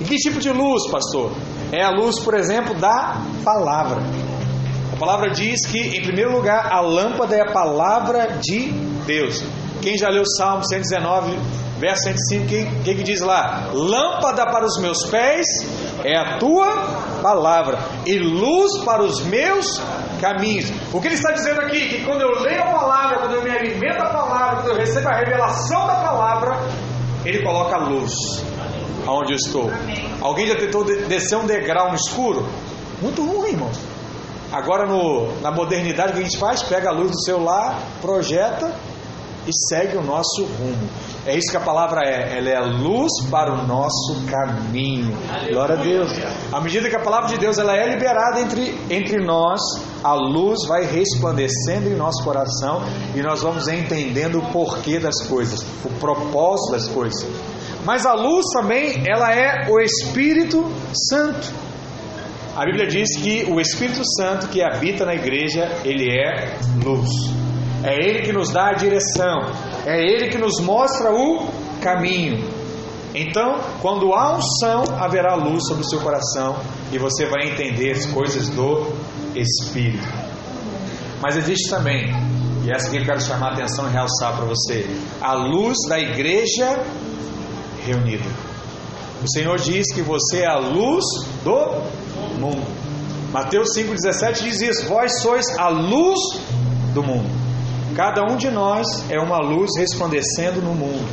[0.01, 1.33] E que tipo de luz, pastor?
[1.73, 4.01] É a luz, por exemplo, da palavra.
[5.01, 8.71] A palavra diz que, em primeiro lugar, a lâmpada é a palavra de
[9.07, 9.43] Deus.
[9.81, 11.39] Quem já leu o Salmo 119,
[11.79, 13.71] verso 105, o que, que, que diz lá?
[13.73, 15.47] Lâmpada para os meus pés
[16.05, 16.67] é a tua
[17.23, 19.81] palavra e luz para os meus
[20.21, 20.71] caminhos.
[20.93, 21.89] O que ele está dizendo aqui?
[21.89, 25.09] Que quando eu leio a palavra, quando eu me alimento da palavra, quando eu recebo
[25.09, 26.59] a revelação da palavra,
[27.25, 28.13] ele coloca a luz
[29.07, 29.71] aonde eu estou.
[30.21, 32.47] Alguém já tentou descer um degrau no escuro?
[33.01, 33.71] Muito ruim, irmão.
[34.53, 36.63] Agora no, na modernidade o que a gente faz?
[36.63, 38.75] Pega a luz do celular, projeta
[39.47, 40.89] e segue o nosso rumo.
[41.27, 42.39] É isso que a palavra é.
[42.39, 45.17] Ela é a luz para o nosso caminho.
[45.51, 46.11] Glória a Deus.
[46.53, 49.61] À medida que a palavra de Deus ela é liberada entre, entre nós,
[50.03, 52.83] a luz vai resplandecendo em nosso coração
[53.15, 57.27] e nós vamos entendendo o porquê das coisas, o propósito das coisas.
[57.85, 60.71] Mas a luz também, ela é o Espírito
[61.09, 61.70] Santo.
[62.61, 67.09] A Bíblia diz que o Espírito Santo que habita na igreja, ele é luz.
[67.83, 69.51] É Ele que nos dá a direção,
[69.87, 71.49] é Ele que nos mostra o
[71.81, 72.45] caminho.
[73.15, 76.59] Então, quando há unção, haverá luz sobre o seu coração
[76.93, 78.93] e você vai entender as coisas do
[79.35, 80.07] Espírito.
[81.19, 82.15] Mas existe também,
[82.63, 84.85] e essa que eu quero chamar a atenção e realçar para você,
[85.19, 86.79] a luz da igreja
[87.87, 88.29] reunida.
[89.25, 91.05] O Senhor diz que você é a luz
[91.43, 92.10] do
[92.41, 92.67] mundo.
[93.33, 96.19] Mateus 5,17 diz isso: Vós sois a luz
[96.93, 97.29] do mundo.
[97.95, 101.07] Cada um de nós é uma luz resplandecendo no mundo.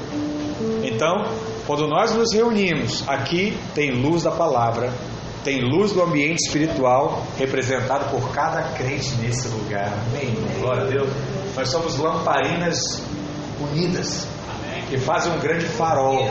[0.84, 1.26] Então,
[1.66, 4.92] quando nós nos reunimos, aqui tem luz da palavra,
[5.44, 9.94] tem luz do ambiente espiritual representado por cada crente nesse lugar.
[10.10, 10.36] Amém.
[10.60, 11.10] Glória a Deus.
[11.56, 13.04] Nós somos lamparinas
[13.60, 14.28] unidas
[14.90, 16.30] que fazem um grande farol.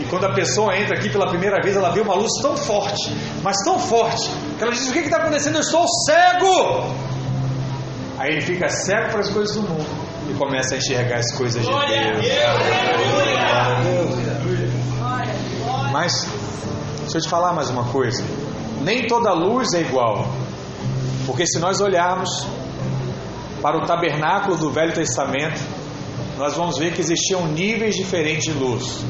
[0.00, 3.14] E quando a pessoa entra aqui pela primeira vez, ela vê uma luz tão forte,
[3.42, 5.56] mas tão forte, que ela diz: O que está acontecendo?
[5.56, 6.86] Eu estou cego.
[8.18, 9.86] Aí ele fica cego para as coisas do mundo
[10.30, 11.80] e começa a enxergar as coisas de Deus.
[15.92, 16.12] Mas,
[17.00, 18.24] deixa eu te falar mais uma coisa:
[18.80, 20.26] nem toda luz é igual,
[21.26, 22.46] porque se nós olharmos
[23.60, 25.60] para o tabernáculo do Velho Testamento,
[26.38, 29.04] nós vamos ver que existiam níveis diferentes de luz.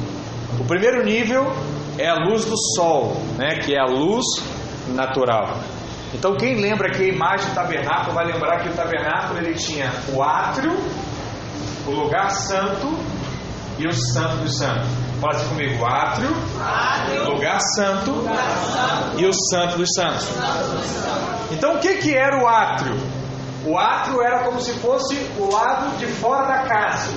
[0.61, 1.53] O primeiro nível
[1.99, 4.25] é a luz do sol, né, que é a luz
[4.89, 5.57] natural.
[6.15, 9.91] Então quem lembra aqui a imagem do tabernáculo vai lembrar que o tabernáculo ele tinha
[10.13, 10.73] o átrio,
[11.87, 12.99] o lugar santo
[13.79, 14.89] e o santo dos santos.
[15.21, 16.29] Fala assim comigo, o átrio,
[16.61, 20.29] átrio lugar, santo, lugar santo e o santo dos santos.
[21.51, 22.95] Então o que, que era o átrio?
[23.65, 27.11] O átrio era como se fosse o lado de fora da casa.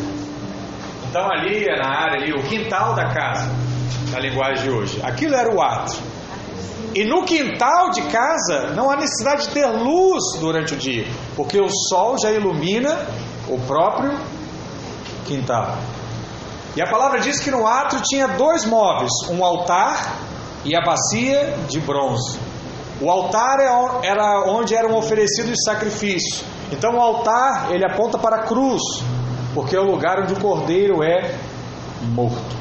[1.16, 3.49] Então ali era a área ali, o quintal da casa,
[4.11, 5.01] na linguagem de hoje.
[5.01, 5.97] Aquilo era o átrio.
[6.93, 11.57] E no quintal de casa não há necessidade de ter luz durante o dia, porque
[11.57, 13.07] o sol já ilumina
[13.47, 14.20] o próprio
[15.26, 15.78] quintal.
[16.76, 20.18] E a palavra diz que no átrio tinha dois móveis, um altar
[20.66, 22.38] e a bacia de bronze.
[22.99, 26.43] O altar é era onde eram oferecidos os sacrifícios.
[26.74, 28.82] Então o altar ele aponta para a cruz,
[29.56, 31.34] porque é o lugar onde o cordeiro é
[32.14, 32.56] morto.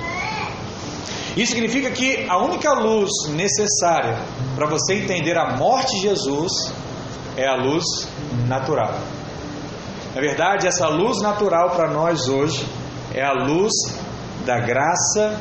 [1.37, 4.17] Isso significa que a única luz necessária
[4.55, 6.73] para você entender a morte de Jesus
[7.37, 7.85] é a luz
[8.47, 8.95] natural.
[10.15, 12.65] Na verdade, essa luz natural para nós hoje
[13.13, 13.73] é a luz
[14.47, 15.41] da graça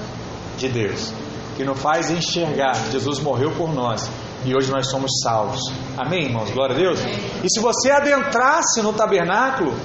[0.57, 1.13] de Deus,
[1.55, 2.73] que nos faz enxergar.
[2.91, 4.09] Jesus morreu por nós
[4.43, 5.61] e hoje nós somos salvos.
[5.95, 6.49] Amém, irmãos?
[6.49, 6.99] Glória a Deus.
[7.43, 9.75] E se você adentrasse no tabernáculo,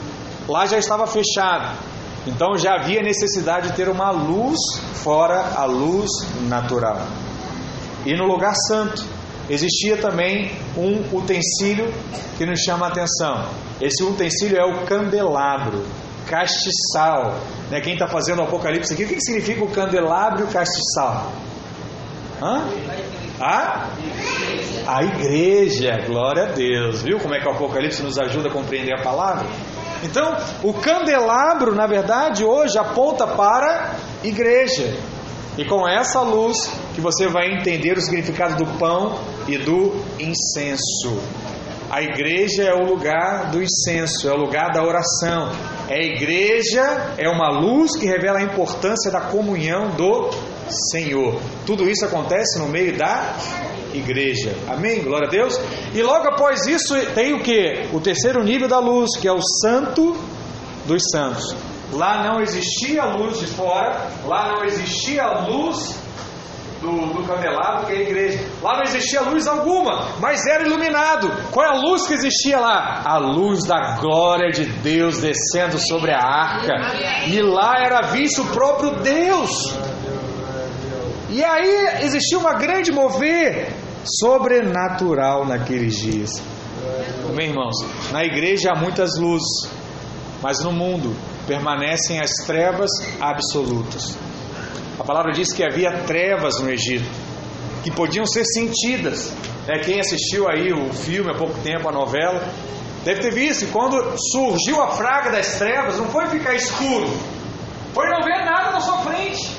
[0.49, 1.77] lá já estava fechado.
[2.27, 4.59] Então já havia necessidade de ter uma luz
[4.95, 6.11] fora a luz
[6.49, 7.01] natural.
[8.05, 9.05] E no lugar santo
[9.49, 11.93] existia também um utensílio
[12.37, 13.49] que nos chama a atenção.
[13.81, 15.85] Esse utensílio é o candelabro,
[16.27, 17.35] castiçal.
[17.71, 17.81] Né?
[17.81, 21.33] Quem está fazendo o Apocalipse aqui, o que significa o candelabro e o castiçal?
[22.43, 22.69] Hã?
[23.41, 23.89] A?
[24.87, 27.03] A igreja, glória a Deus.
[27.03, 29.47] Viu como é que o Apocalipse nos ajuda a compreender a palavra?
[30.03, 34.97] Então, o candelabro, na verdade, hoje aponta para igreja.
[35.57, 39.19] E com essa luz que você vai entender o significado do pão
[39.49, 41.21] e do incenso.
[41.91, 45.51] A igreja é o lugar do incenso, é o lugar da oração.
[45.89, 50.31] A igreja é uma luz que revela a importância da comunhão do
[50.93, 51.41] Senhor.
[51.65, 53.35] Tudo isso acontece no meio da
[53.95, 54.55] igreja.
[54.69, 55.03] Amém?
[55.03, 55.59] Glória a Deus.
[55.95, 57.89] E logo após isso tem o que?
[57.93, 60.17] O terceiro nível da luz, que é o santo
[60.87, 61.55] dos santos.
[61.93, 65.99] Lá não existia luz de fora, lá não existia luz
[66.81, 68.45] do, do candelabro, que é a igreja.
[68.63, 71.31] Lá não existia luz alguma, mas era iluminado.
[71.51, 73.03] Qual é a luz que existia lá?
[73.05, 76.75] A luz da glória de Deus descendo sobre a arca.
[77.27, 79.75] E lá era visto o próprio Deus.
[81.31, 83.71] E aí existia uma grande mover
[84.03, 86.31] sobrenatural naqueles dias.
[87.29, 87.77] Amém, irmãos?
[88.11, 89.71] Na igreja há muitas luzes,
[90.41, 91.15] mas no mundo
[91.47, 94.17] permanecem as trevas absolutas.
[94.99, 97.09] A palavra diz que havia trevas no Egito,
[97.85, 99.31] que podiam ser sentidas.
[99.69, 102.43] É, quem assistiu aí o filme há pouco tempo, a novela,
[103.05, 107.07] deve ter visto quando surgiu a fraga das trevas, não foi ficar escuro,
[107.93, 109.58] foi não ver nada na sua frente.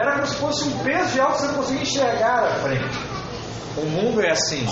[0.00, 2.98] Era como se fosse um peso de algo que você não conseguia enxergar à frente.
[3.76, 4.66] O mundo é assim.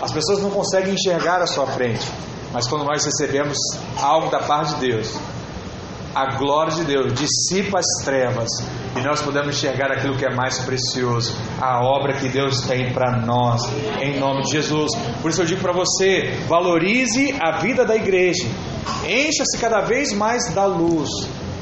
[0.00, 2.10] As pessoas não conseguem enxergar à sua frente.
[2.54, 3.58] Mas quando nós recebemos
[4.00, 5.14] algo da parte de Deus,
[6.14, 8.48] a glória de Deus dissipa as trevas
[8.96, 13.20] e nós podemos enxergar aquilo que é mais precioso, a obra que Deus tem para
[13.20, 13.60] nós,
[14.00, 14.90] em nome de Jesus.
[15.20, 18.48] Por isso eu digo para você: valorize a vida da igreja,
[19.06, 21.10] encha-se cada vez mais da luz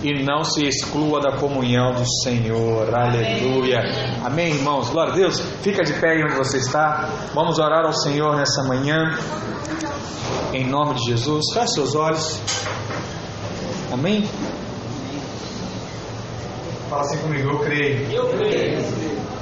[0.03, 2.95] e não se exclua da comunhão do Senhor.
[2.95, 3.81] Aleluia.
[4.25, 4.89] Amém, irmãos.
[4.91, 5.41] Glória a Deus.
[5.63, 7.09] Fica de pé aí onde você está.
[7.35, 9.19] Vamos orar ao Senhor nessa manhã.
[10.53, 11.45] Em nome de Jesus.
[11.53, 12.41] Feche seus olhos.
[13.93, 14.27] Amém?
[16.89, 18.11] Fala assim comigo, eu creio.
[18.11, 18.83] Eu creio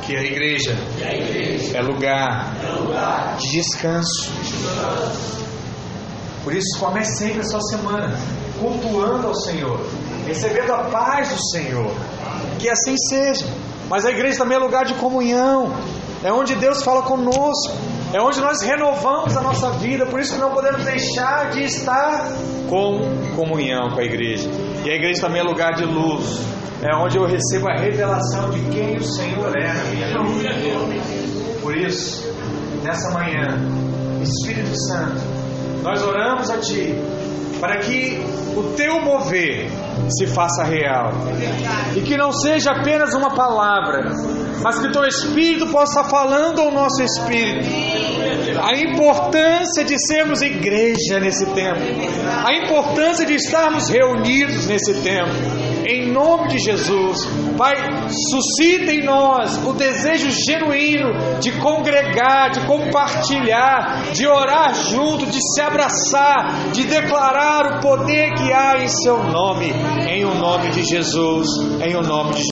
[0.03, 4.33] que a igreja, que a igreja é lugar, é lugar de descanso.
[6.43, 8.19] Por isso, comece sempre a sua semana
[8.59, 9.81] cultuando ao Senhor,
[10.29, 11.91] recebendo a paz do Senhor.
[12.59, 13.47] Que assim seja.
[13.89, 15.73] Mas a igreja também é lugar de comunhão,
[16.23, 17.75] é onde Deus fala conosco,
[18.13, 20.05] é onde nós renovamos a nossa vida.
[20.05, 22.31] Por isso que não podemos deixar de estar
[22.69, 23.01] com
[23.35, 24.49] comunhão com a igreja.
[24.85, 26.39] E a igreja também é lugar de luz,
[26.83, 29.73] é onde eu recebo a revelação de quem o Senhor é.
[31.63, 32.31] Por isso,
[32.83, 33.47] nessa manhã,
[34.23, 35.21] Espírito Santo,
[35.83, 36.95] nós oramos a Ti
[37.61, 38.21] para que
[38.57, 39.71] o Teu mover
[40.11, 41.13] se faça real.
[41.97, 44.13] E que não seja apenas uma palavra,
[44.63, 47.69] mas que Teu Espírito possa falando ao nosso espírito.
[48.63, 51.81] A importância de sermos igreja nesse tempo,
[52.45, 55.68] a importância de estarmos reunidos nesse tempo.
[55.91, 57.17] Em nome de Jesus,
[57.57, 57.75] Pai,
[58.31, 65.63] suscita em nós o desejo genuíno de congregar, de compartilhar, de orar junto, de se
[65.63, 69.73] abraçar, de declarar o poder que há em Seu nome,
[70.07, 71.49] em o nome de Jesus,
[71.81, 72.45] em o nome de